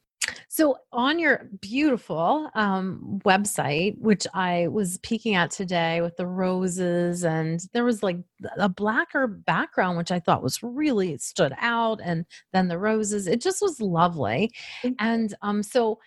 So, 0.48 0.78
on 0.90 1.18
your 1.18 1.48
beautiful 1.60 2.50
um, 2.54 3.20
website, 3.24 3.96
which 3.98 4.26
I 4.34 4.66
was 4.68 4.98
peeking 4.98 5.34
at 5.34 5.50
today 5.52 6.00
with 6.00 6.16
the 6.16 6.26
roses, 6.26 7.24
and 7.24 7.60
there 7.72 7.84
was 7.84 8.02
like 8.02 8.18
a 8.56 8.68
blacker 8.68 9.26
background, 9.26 9.98
which 9.98 10.10
I 10.10 10.18
thought 10.18 10.42
was 10.42 10.62
really 10.62 11.16
stood 11.18 11.52
out, 11.60 12.00
and 12.02 12.26
then 12.52 12.66
the 12.66 12.78
roses. 12.78 13.26
It 13.26 13.40
just 13.40 13.62
was 13.62 13.80
lovely. 13.80 14.50
And 14.98 15.32
um, 15.42 15.62
so, 15.62 16.00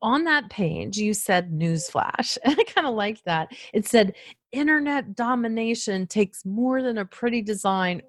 on 0.00 0.24
that 0.24 0.50
page, 0.50 0.96
you 0.96 1.14
said 1.14 1.50
newsflash. 1.50 2.38
And 2.44 2.56
I 2.58 2.64
kind 2.64 2.86
of 2.86 2.94
liked 2.94 3.24
that. 3.24 3.52
It 3.72 3.86
said, 3.86 4.14
internet 4.52 5.16
domination 5.16 6.06
takes 6.06 6.44
more 6.44 6.82
than 6.82 6.98
a 6.98 7.04
pretty 7.04 7.42
design 7.42 8.02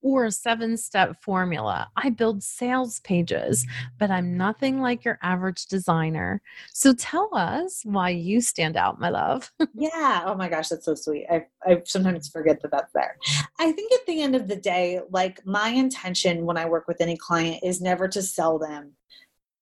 or 0.00 0.26
a 0.26 0.32
seven 0.32 0.76
step 0.76 1.20
formula. 1.22 1.90
I 1.96 2.10
build 2.10 2.42
sales 2.42 3.00
pages, 3.00 3.66
but 3.98 4.10
I'm 4.10 4.36
nothing 4.36 4.80
like 4.80 5.04
your 5.04 5.18
average 5.22 5.66
designer. 5.66 6.40
So 6.72 6.94
tell 6.94 7.30
us 7.32 7.82
why 7.84 8.10
you 8.10 8.40
stand 8.40 8.76
out, 8.76 9.00
my 9.00 9.10
love. 9.10 9.50
yeah. 9.74 10.22
Oh 10.24 10.34
my 10.34 10.48
gosh, 10.48 10.68
that's 10.68 10.84
so 10.84 10.94
sweet. 10.94 11.26
I, 11.30 11.46
I 11.64 11.82
sometimes 11.84 12.28
forget 12.28 12.62
that 12.62 12.70
that's 12.70 12.92
there. 12.92 13.16
I 13.58 13.72
think 13.72 13.92
at 13.92 14.06
the 14.06 14.22
end 14.22 14.36
of 14.36 14.46
the 14.48 14.56
day, 14.56 15.00
like 15.10 15.44
my 15.44 15.70
intention 15.70 16.46
when 16.46 16.56
I 16.56 16.66
work 16.66 16.86
with 16.86 17.00
any 17.00 17.16
client 17.16 17.62
is 17.64 17.80
never 17.80 18.08
to 18.08 18.22
sell 18.22 18.58
them 18.58 18.92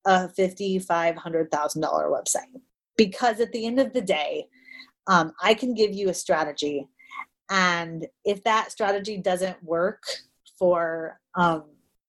a 0.05 0.29
fifty, 0.29 0.79
five 0.79 1.17
hundred 1.17 1.51
thousand 1.51 1.83
dollar 1.83 2.09
website 2.09 2.61
because 2.97 3.41
at 3.41 3.53
the 3.53 3.67
end 3.67 3.81
of 3.81 3.93
the 3.93 4.01
day, 4.01 4.49
um, 5.07 5.33
I 5.43 5.55
can 5.55 5.75
give 5.75 5.93
you 5.95 6.09
a 6.09 6.15
strategy, 6.15 6.89
and 7.51 8.07
if 8.25 8.43
that 8.45 8.73
strategy 8.73 9.19
doesn't 9.19 9.63
work 9.63 10.03
for 10.59 11.21
um, 11.35 11.65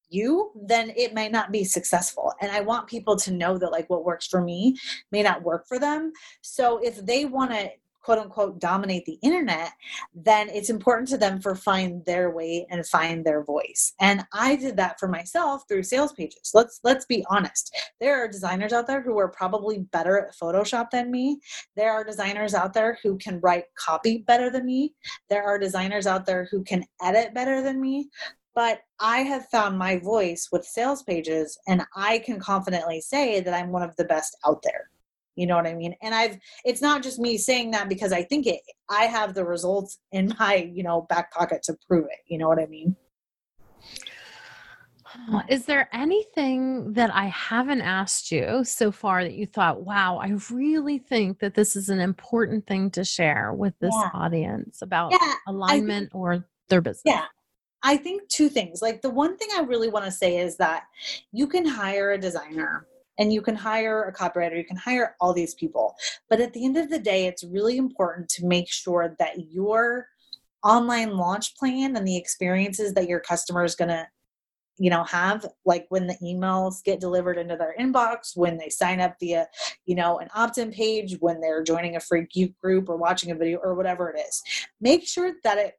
you, 0.09 0.51
then 0.55 0.91
it 0.95 1.13
may 1.13 1.29
not 1.29 1.51
be 1.51 1.63
successful. 1.63 2.33
And 2.41 2.51
I 2.51 2.61
want 2.61 2.87
people 2.87 3.15
to 3.17 3.31
know 3.31 3.57
that 3.57 3.71
like 3.71 3.89
what 3.89 4.05
works 4.05 4.27
for 4.27 4.41
me 4.41 4.77
may 5.11 5.21
not 5.21 5.43
work 5.43 5.67
for 5.67 5.79
them. 5.79 6.13
So 6.41 6.77
if 6.77 7.05
they 7.05 7.25
want 7.25 7.51
to 7.51 7.69
quote 8.07 8.19
unquote 8.19 8.57
dominate 8.57 9.03
the 9.03 9.19
internet, 9.21 9.73
then 10.15 10.47
it's 10.47 10.69
important 10.69 11.09
to 11.09 11.17
them 11.17 11.41
for 11.41 11.55
find 11.55 12.05
their 12.05 12.31
way 12.31 12.65
and 12.69 12.87
find 12.87 13.25
their 13.25 13.43
voice. 13.43 13.91
And 13.99 14.25
I 14.31 14.55
did 14.55 14.77
that 14.77 14.97
for 14.97 15.09
myself 15.09 15.63
through 15.67 15.83
sales 15.83 16.13
pages. 16.13 16.51
Let's 16.53 16.79
let's 16.85 17.05
be 17.05 17.25
honest. 17.29 17.75
There 17.99 18.23
are 18.23 18.29
designers 18.29 18.71
out 18.71 18.87
there 18.87 19.01
who 19.01 19.19
are 19.19 19.27
probably 19.27 19.79
better 19.79 20.17
at 20.17 20.37
Photoshop 20.37 20.89
than 20.89 21.11
me. 21.11 21.41
There 21.75 21.91
are 21.91 22.05
designers 22.05 22.53
out 22.53 22.73
there 22.73 22.97
who 23.03 23.17
can 23.17 23.41
write 23.41 23.65
copy 23.77 24.19
better 24.19 24.49
than 24.49 24.65
me. 24.65 24.93
There 25.29 25.43
are 25.43 25.59
designers 25.59 26.07
out 26.07 26.25
there 26.25 26.47
who 26.49 26.63
can 26.63 26.85
edit 27.03 27.33
better 27.33 27.61
than 27.61 27.81
me 27.81 28.09
but 28.55 28.79
I 28.99 29.19
have 29.19 29.45
found 29.49 29.77
my 29.77 29.99
voice 29.99 30.49
with 30.51 30.65
sales 30.65 31.03
pages 31.03 31.59
and 31.67 31.83
I 31.95 32.17
can 32.17 32.39
confidently 32.39 33.01
say 33.01 33.39
that 33.41 33.53
I'm 33.53 33.71
one 33.71 33.83
of 33.83 33.95
the 33.97 34.05
best 34.05 34.35
out 34.47 34.63
there. 34.63 34.89
You 35.37 35.45
know 35.45 35.55
what 35.55 35.67
I 35.67 35.75
mean? 35.75 35.95
And 36.01 36.13
I've 36.13 36.37
it's 36.65 36.81
not 36.81 37.03
just 37.03 37.19
me 37.19 37.37
saying 37.37 37.71
that 37.71 37.87
because 37.87 38.11
I 38.11 38.23
think 38.23 38.47
it 38.47 38.59
I 38.89 39.03
have 39.03 39.35
the 39.35 39.45
results 39.45 39.99
in 40.11 40.33
my, 40.39 40.55
you 40.55 40.83
know, 40.83 41.05
back 41.09 41.31
pocket 41.31 41.61
to 41.63 41.77
prove 41.87 42.05
it. 42.05 42.19
You 42.27 42.39
know 42.39 42.47
what 42.47 42.59
I 42.59 42.65
mean? 42.65 42.95
Is 45.49 45.65
there 45.65 45.89
anything 45.93 46.93
that 46.93 47.13
I 47.13 47.25
haven't 47.25 47.81
asked 47.81 48.31
you 48.31 48.63
so 48.63 48.91
far 48.91 49.23
that 49.23 49.33
you 49.33 49.45
thought, 49.45 49.83
wow, 49.83 50.17
I 50.17 50.33
really 50.51 50.99
think 50.99 51.39
that 51.39 51.55
this 51.55 51.75
is 51.75 51.89
an 51.89 51.99
important 51.99 52.67
thing 52.67 52.91
to 52.91 53.03
share 53.03 53.53
with 53.53 53.73
this 53.79 53.93
yeah. 53.93 54.09
audience 54.13 54.81
about 54.81 55.13
yeah, 55.13 55.33
alignment 55.47 56.11
think, 56.11 56.15
or 56.15 56.45
their 56.69 56.81
business? 56.81 57.03
Yeah. 57.05 57.25
I 57.83 57.97
think 57.97 58.27
two 58.27 58.49
things. 58.49 58.81
Like 58.81 59.01
the 59.01 59.09
one 59.09 59.37
thing 59.37 59.49
I 59.55 59.61
really 59.61 59.89
want 59.89 60.05
to 60.05 60.11
say 60.11 60.37
is 60.37 60.57
that 60.57 60.83
you 61.31 61.47
can 61.47 61.65
hire 61.65 62.11
a 62.11 62.17
designer 62.17 62.85
and 63.17 63.33
you 63.33 63.41
can 63.41 63.55
hire 63.55 64.03
a 64.03 64.13
copywriter, 64.13 64.57
you 64.57 64.65
can 64.65 64.77
hire 64.77 65.15
all 65.19 65.33
these 65.33 65.53
people. 65.55 65.95
But 66.29 66.41
at 66.41 66.53
the 66.53 66.65
end 66.65 66.77
of 66.77 66.89
the 66.89 66.99
day, 66.99 67.25
it's 67.25 67.43
really 67.43 67.77
important 67.77 68.29
to 68.29 68.45
make 68.45 68.69
sure 68.69 69.15
that 69.19 69.51
your 69.51 70.07
online 70.63 71.17
launch 71.17 71.55
plan 71.55 71.95
and 71.95 72.07
the 72.07 72.17
experiences 72.17 72.93
that 72.93 73.07
your 73.07 73.19
customer 73.19 73.63
is 73.63 73.75
going 73.75 73.89
to 73.89 74.07
you 74.79 74.89
know 74.89 75.03
have 75.03 75.45
like 75.65 75.85
when 75.89 76.07
the 76.07 76.17
emails 76.23 76.83
get 76.83 76.99
delivered 76.99 77.37
into 77.37 77.55
their 77.55 77.75
inbox 77.79 78.35
when 78.35 78.57
they 78.57 78.69
sign 78.69 78.99
up 78.99 79.15
via 79.19 79.47
you 79.85 79.95
know 79.95 80.19
an 80.19 80.27
opt-in 80.35 80.71
page 80.71 81.17
when 81.19 81.41
they're 81.41 81.63
joining 81.63 81.95
a 81.95 81.99
free 81.99 82.27
group 82.61 82.89
or 82.89 82.97
watching 82.97 83.31
a 83.31 83.35
video 83.35 83.59
or 83.59 83.73
whatever 83.73 84.09
it 84.09 84.19
is 84.19 84.43
make 84.79 85.07
sure 85.07 85.33
that 85.43 85.57
it 85.57 85.73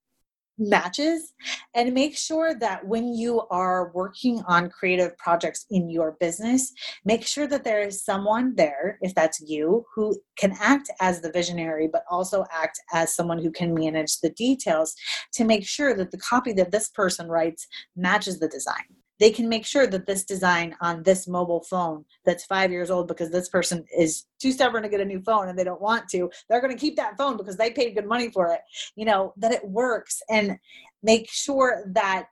matches 0.59 1.33
and 1.75 1.95
make 1.95 2.17
sure 2.17 2.55
that 2.55 2.87
when 2.87 3.15
you 3.15 3.43
are 3.51 3.91
working 3.95 4.43
on 4.47 4.71
creative 4.71 5.17
projects 5.19 5.67
in 5.71 5.89
your 5.89 6.17
business 6.21 6.73
make 7.05 7.25
sure 7.27 7.47
that 7.47 7.65
there 7.65 7.81
is 7.83 8.05
someone 8.05 8.55
there 8.57 8.99
if 9.01 9.15
that's 9.15 9.41
you 9.47 9.85
who 9.95 10.17
can 10.37 10.55
act 10.61 10.91
as 11.01 11.21
the 11.21 11.31
visionary 11.33 11.89
but 11.91 12.05
also 12.11 12.45
act 12.53 12.81
as 12.93 13.15
someone 13.15 13.39
who 13.39 13.51
can 13.51 13.75
manage 13.75 14.19
the 14.21 14.31
details 14.31 14.95
to 15.33 15.45
make 15.45 15.67
sure 15.67 15.95
that 15.95 16.11
the 16.11 16.19
copy 16.19 16.53
that 16.53 16.73
this 16.73 16.89
person 16.89 17.29
writes 17.29 17.67
matches 17.97 18.41
the 18.41 18.49
design 18.49 18.85
they 19.19 19.31
can 19.31 19.49
make 19.49 19.67
sure 19.67 19.87
that 19.87 20.07
this 20.07 20.25
design 20.25 20.77
on 20.81 21.03
this 21.03 21.27
mobile 21.27 21.63
phone 21.63 22.05
that's 22.25 22.45
five 22.45 22.71
years 22.71 22.91
old 22.91 23.09
because 23.09 23.31
this 23.31 23.49
person 23.49 23.85
is 23.97 24.27
too 24.41 24.53
stubborn 24.53 24.83
to 24.83 24.89
get 24.89 25.01
a 25.01 25.05
new 25.05 25.21
phone 25.21 25.49
and 25.49 25.59
they 25.59 25.65
don't 25.65 25.81
want 25.81 26.09
to 26.09 26.31
they're 26.49 26.61
going 26.61 26.73
to 26.73 26.81
keep 26.81 26.97
that 26.97 27.17
phone 27.17 27.37
because 27.37 27.57
they 27.57 27.71
paid 27.71 27.95
good 27.95 28.07
money 28.07 28.31
for 28.31 28.53
it. 28.53 28.61
You 28.97 29.05
know 29.05 29.33
that 29.37 29.53
it 29.53 29.65
works 29.67 30.23
and 30.31 30.59
make 31.03 31.31
sure 31.31 31.85
that 31.95 32.29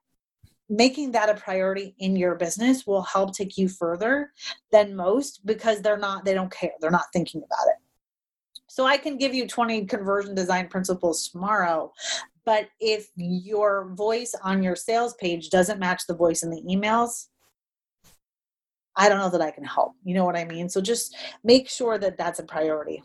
making 0.69 1.13
that 1.13 1.29
a 1.29 1.35
priority 1.35 1.95
in 1.99 2.17
your 2.17 2.35
business 2.35 2.87
will 2.87 3.03
help 3.03 3.35
take 3.35 3.57
you 3.57 3.69
further 3.69 4.33
than 4.73 4.97
most 4.97 5.47
because 5.47 5.81
they're 5.81 5.99
not 5.99 6.25
they 6.25 6.35
don't 6.35 6.53
care. 6.53 6.73
They're 6.81 6.91
not 6.91 7.13
thinking 7.13 7.43
about 7.45 7.69
it. 7.69 7.77
So 8.69 8.85
I 8.85 8.99
can 8.99 9.17
give 9.17 9.33
you 9.33 9.47
20 9.47 9.87
conversion 9.87 10.35
design 10.35 10.69
principles 10.69 11.29
tomorrow, 11.29 11.93
but 12.47 12.69
if 12.81 13.09
your 13.17 13.93
voice 13.95 14.35
on 14.43 14.63
your 14.63 14.77
sales 14.77 15.15
page 15.15 15.51
doesn't 15.51 15.81
match 15.81 16.05
the 16.07 16.15
voice 16.15 16.45
in 16.45 16.51
the 16.51 16.63
emails, 16.63 17.27
I 18.97 19.09
don't 19.09 19.19
know 19.19 19.31
that 19.31 19.43
I 19.43 19.51
can 19.51 19.65
help. 19.65 19.93
You 20.05 20.15
know 20.15 20.25
what 20.25 20.37
I 20.37 20.45
mean? 20.45 20.69
So 20.69 20.81
just 20.81 21.15
make 21.45 21.69
sure 21.69 21.99
that 21.99 22.17
that's 22.17 22.39
a 22.39 22.45
priority. 22.45 23.03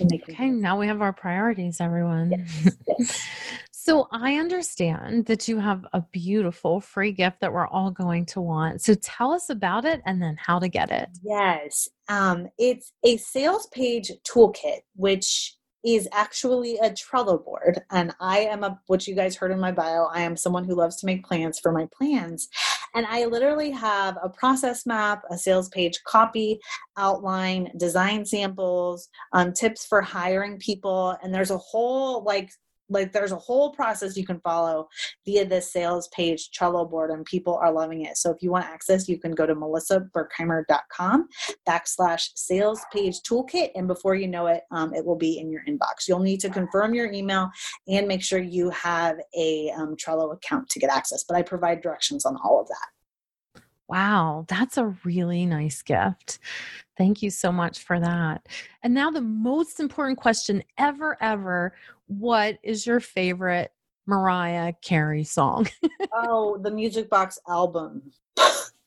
Okay, 0.00 0.48
now 0.48 0.78
we 0.78 0.86
have 0.86 1.02
our 1.02 1.12
priorities, 1.12 1.80
everyone. 1.80 2.30
Yes, 2.30 2.76
yes. 2.88 3.28
so 3.72 4.08
I 4.10 4.36
understand 4.36 5.26
that 5.26 5.46
you 5.46 5.58
have 5.58 5.84
a 5.92 6.00
beautiful 6.00 6.80
free 6.80 7.12
gift 7.12 7.40
that 7.40 7.52
we're 7.52 7.66
all 7.66 7.90
going 7.90 8.26
to 8.26 8.40
want. 8.40 8.80
So 8.80 8.94
tell 8.94 9.32
us 9.32 9.50
about 9.50 9.84
it 9.84 10.02
and 10.06 10.20
then 10.20 10.36
how 10.40 10.58
to 10.58 10.68
get 10.68 10.90
it. 10.90 11.08
Yes, 11.22 11.88
um, 12.08 12.48
it's 12.58 12.92
a 13.04 13.16
sales 13.16 13.68
page 13.68 14.10
toolkit, 14.28 14.80
which 14.96 15.56
is 15.84 16.08
actually 16.12 16.78
a 16.78 16.90
Trello 16.90 17.44
board. 17.44 17.82
And 17.90 18.14
I 18.20 18.40
am 18.40 18.64
a, 18.64 18.80
what 18.86 19.06
you 19.06 19.14
guys 19.14 19.36
heard 19.36 19.50
in 19.52 19.60
my 19.60 19.72
bio, 19.72 20.06
I 20.06 20.22
am 20.22 20.36
someone 20.36 20.64
who 20.64 20.74
loves 20.74 20.96
to 20.96 21.06
make 21.06 21.24
plans 21.24 21.58
for 21.58 21.72
my 21.72 21.86
plans. 21.96 22.48
And 22.94 23.06
I 23.06 23.26
literally 23.26 23.70
have 23.72 24.16
a 24.22 24.28
process 24.28 24.86
map, 24.86 25.22
a 25.30 25.36
sales 25.36 25.68
page 25.68 26.00
copy, 26.04 26.60
outline, 26.96 27.70
design 27.76 28.24
samples, 28.24 29.08
um, 29.32 29.52
tips 29.52 29.84
for 29.84 30.00
hiring 30.00 30.58
people. 30.58 31.16
And 31.22 31.34
there's 31.34 31.50
a 31.50 31.58
whole 31.58 32.22
like 32.24 32.50
like 32.88 33.12
there's 33.12 33.32
a 33.32 33.36
whole 33.36 33.72
process 33.72 34.16
you 34.16 34.26
can 34.26 34.40
follow 34.40 34.88
via 35.24 35.44
this 35.44 35.72
sales 35.72 36.08
page 36.08 36.50
Trello 36.50 36.88
board 36.88 37.10
and 37.10 37.24
people 37.24 37.56
are 37.56 37.72
loving 37.72 38.04
it. 38.04 38.16
So 38.16 38.30
if 38.30 38.42
you 38.42 38.50
want 38.50 38.66
access, 38.66 39.08
you 39.08 39.18
can 39.18 39.32
go 39.32 39.46
to 39.46 39.54
melissaburkheimer.com 39.54 41.28
backslash 41.68 42.28
sales 42.34 42.82
page 42.92 43.20
toolkit. 43.22 43.70
And 43.74 43.86
before 43.86 44.14
you 44.14 44.28
know 44.28 44.46
it, 44.46 44.62
um, 44.70 44.94
it 44.94 45.04
will 45.04 45.16
be 45.16 45.38
in 45.38 45.50
your 45.50 45.62
inbox. 45.68 46.06
You'll 46.08 46.20
need 46.20 46.40
to 46.40 46.50
confirm 46.50 46.94
your 46.94 47.10
email 47.10 47.50
and 47.88 48.06
make 48.06 48.22
sure 48.22 48.38
you 48.38 48.70
have 48.70 49.16
a 49.36 49.70
um, 49.70 49.96
Trello 49.96 50.34
account 50.34 50.68
to 50.70 50.78
get 50.78 50.90
access. 50.90 51.24
But 51.26 51.36
I 51.36 51.42
provide 51.42 51.82
directions 51.82 52.24
on 52.24 52.36
all 52.44 52.60
of 52.60 52.68
that. 52.68 52.93
Wow, 53.88 54.46
that's 54.48 54.78
a 54.78 54.96
really 55.04 55.44
nice 55.46 55.82
gift. 55.82 56.38
Thank 56.96 57.22
you 57.22 57.30
so 57.30 57.52
much 57.52 57.80
for 57.80 58.00
that. 58.00 58.46
And 58.82 58.94
now, 58.94 59.10
the 59.10 59.20
most 59.20 59.80
important 59.80 60.18
question 60.18 60.62
ever, 60.78 61.16
ever 61.20 61.74
what 62.06 62.58
is 62.62 62.86
your 62.86 63.00
favorite 63.00 63.72
Mariah 64.06 64.72
Carey 64.82 65.24
song? 65.24 65.68
oh, 66.12 66.58
the 66.58 66.70
Music 66.70 67.10
Box 67.10 67.38
album. 67.48 68.10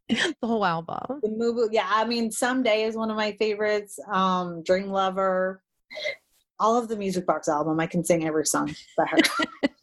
the 0.10 0.36
whole 0.42 0.66
album. 0.66 1.20
The 1.22 1.30
movie, 1.30 1.74
yeah. 1.74 1.90
I 1.90 2.06
mean, 2.06 2.32
Someday 2.32 2.84
is 2.84 2.96
one 2.96 3.12
of 3.12 3.18
my 3.18 3.34
favorites. 3.34 4.00
Um, 4.10 4.64
Dream 4.64 4.90
Lover, 4.90 5.62
all 6.60 6.78
of 6.78 6.88
the 6.88 6.96
Music 6.96 7.26
Box 7.26 7.48
album. 7.48 7.80
I 7.80 7.88
can 7.88 8.04
sing 8.04 8.26
every 8.26 8.46
song 8.46 8.76
by 8.96 9.06
her. 9.06 9.18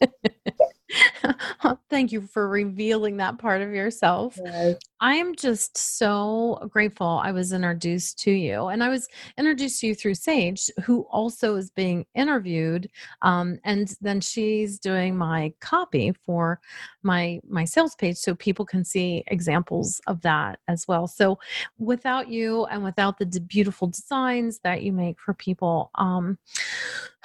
Thank 1.90 2.12
you 2.12 2.22
for 2.22 2.48
revealing 2.48 3.16
that 3.18 3.38
part 3.38 3.62
of 3.62 3.72
yourself. 3.72 4.38
Yes. 4.42 4.76
I 5.00 5.14
am 5.16 5.34
just 5.34 5.76
so 5.76 6.66
grateful 6.70 7.20
I 7.22 7.32
was 7.32 7.52
introduced 7.52 8.18
to 8.20 8.30
you. 8.30 8.68
And 8.68 8.82
I 8.82 8.88
was 8.88 9.06
introduced 9.36 9.80
to 9.80 9.88
you 9.88 9.94
through 9.94 10.14
Sage, 10.14 10.70
who 10.84 11.02
also 11.10 11.56
is 11.56 11.70
being 11.70 12.06
interviewed. 12.14 12.88
Um, 13.22 13.58
and 13.64 13.94
then 14.00 14.20
she's 14.20 14.78
doing 14.78 15.16
my 15.16 15.52
copy 15.60 16.12
for 16.24 16.60
my 17.02 17.40
my 17.46 17.64
sales 17.64 17.94
page 17.94 18.16
so 18.16 18.34
people 18.34 18.64
can 18.64 18.82
see 18.82 19.22
examples 19.26 20.00
of 20.06 20.22
that 20.22 20.58
as 20.68 20.88
well. 20.88 21.06
So 21.06 21.38
without 21.78 22.28
you 22.28 22.64
and 22.66 22.82
without 22.82 23.18
the 23.18 23.26
beautiful 23.40 23.88
designs 23.88 24.60
that 24.60 24.82
you 24.82 24.92
make 24.92 25.20
for 25.20 25.34
people, 25.34 25.90
um, 25.96 26.38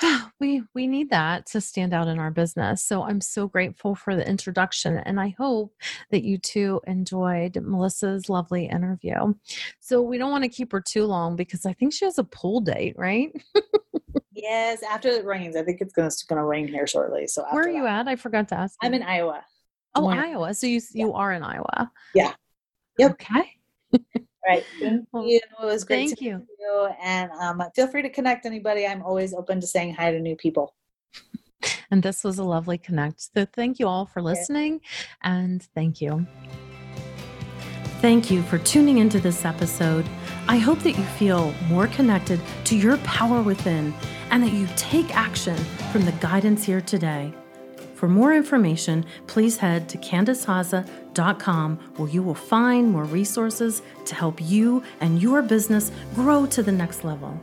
we 0.39 0.63
we 0.73 0.87
need 0.87 1.09
that 1.09 1.45
to 1.47 1.61
stand 1.61 1.93
out 1.93 2.07
in 2.07 2.19
our 2.19 2.31
business. 2.31 2.83
So 2.83 3.03
I'm 3.03 3.21
so 3.21 3.47
grateful 3.47 3.95
for 3.95 4.15
the 4.15 4.27
introduction 4.27 4.97
and 4.97 5.19
I 5.19 5.35
hope 5.37 5.73
that 6.11 6.23
you 6.23 6.37
too 6.37 6.81
enjoyed 6.87 7.55
Melissa's 7.61 8.29
lovely 8.29 8.65
interview. 8.65 9.33
So 9.79 10.01
we 10.01 10.17
don't 10.17 10.31
want 10.31 10.43
to 10.43 10.49
keep 10.49 10.71
her 10.71 10.81
too 10.81 11.05
long 11.05 11.35
because 11.35 11.65
I 11.65 11.73
think 11.73 11.93
she 11.93 12.05
has 12.05 12.17
a 12.17 12.23
pool 12.23 12.61
date, 12.61 12.95
right? 12.97 13.31
yes, 14.33 14.83
after 14.83 15.09
it 15.09 15.25
rains. 15.25 15.55
I 15.55 15.63
think 15.63 15.81
it's 15.81 15.93
going 15.93 16.09
to 16.09 16.25
going 16.27 16.39
to 16.39 16.45
rain 16.45 16.67
here 16.67 16.87
shortly. 16.87 17.27
So 17.27 17.45
Where 17.51 17.63
are 17.63 17.69
you 17.69 17.83
that, 17.83 18.01
at? 18.01 18.07
I 18.07 18.15
forgot 18.15 18.47
to 18.49 18.55
ask. 18.55 18.77
I'm 18.81 18.93
in 18.93 19.03
Iowa. 19.03 19.43
Oh, 19.95 20.07
Iowa. 20.07 20.53
So 20.53 20.67
you 20.67 20.81
you 20.93 21.13
are 21.13 21.33
in 21.33 21.43
Iowa. 21.43 21.91
Yeah. 22.13 22.33
Yep. 22.97 23.11
Okay. 23.11 23.55
right. 24.45 24.63
Thank 24.79 25.07
you. 25.13 25.39
It 25.61 25.65
was 25.65 25.83
great. 25.83 26.07
Thank 26.07 26.21
you. 26.21 26.45
you. 26.59 26.89
And 27.01 27.31
um, 27.31 27.61
feel 27.75 27.87
free 27.87 28.01
to 28.01 28.09
connect 28.09 28.45
anybody. 28.45 28.85
I'm 28.85 29.01
always 29.01 29.33
open 29.33 29.59
to 29.61 29.67
saying 29.67 29.95
hi 29.95 30.11
to 30.11 30.19
new 30.19 30.35
people. 30.35 30.75
And 31.91 32.03
this 32.03 32.23
was 32.23 32.37
a 32.37 32.43
lovely 32.43 32.77
connect. 32.77 33.29
So 33.33 33.45
thank 33.45 33.79
you 33.79 33.87
all 33.87 34.05
for 34.05 34.21
listening 34.21 34.81
and 35.23 35.63
thank 35.75 36.01
you. 36.01 36.25
Thank 38.01 38.31
you 38.31 38.43
for 38.43 38.57
tuning 38.59 38.99
into 38.99 39.19
this 39.19 39.43
episode. 39.43 40.07
I 40.47 40.57
hope 40.57 40.79
that 40.79 40.97
you 40.97 41.03
feel 41.03 41.53
more 41.67 41.87
connected 41.87 42.39
to 42.65 42.77
your 42.77 42.97
power 42.99 43.41
within 43.41 43.93
and 44.31 44.41
that 44.43 44.53
you 44.53 44.67
take 44.77 45.15
action 45.15 45.57
from 45.91 46.05
the 46.05 46.13
guidance 46.13 46.63
here 46.63 46.79
today. 46.79 47.33
For 47.99 48.07
more 48.07 48.33
information, 48.33 49.05
please 49.27 49.57
head 49.57 49.89
to 49.89 49.97
CandiceHaza.com 49.97 51.75
where 51.97 52.07
you 52.07 52.23
will 52.23 52.33
find 52.33 52.89
more 52.89 53.03
resources 53.03 53.81
to 54.05 54.15
help 54.15 54.39
you 54.41 54.83
and 55.01 55.21
your 55.21 55.41
business 55.41 55.91
grow 56.15 56.45
to 56.45 56.63
the 56.63 56.71
next 56.71 57.03
level. 57.03 57.41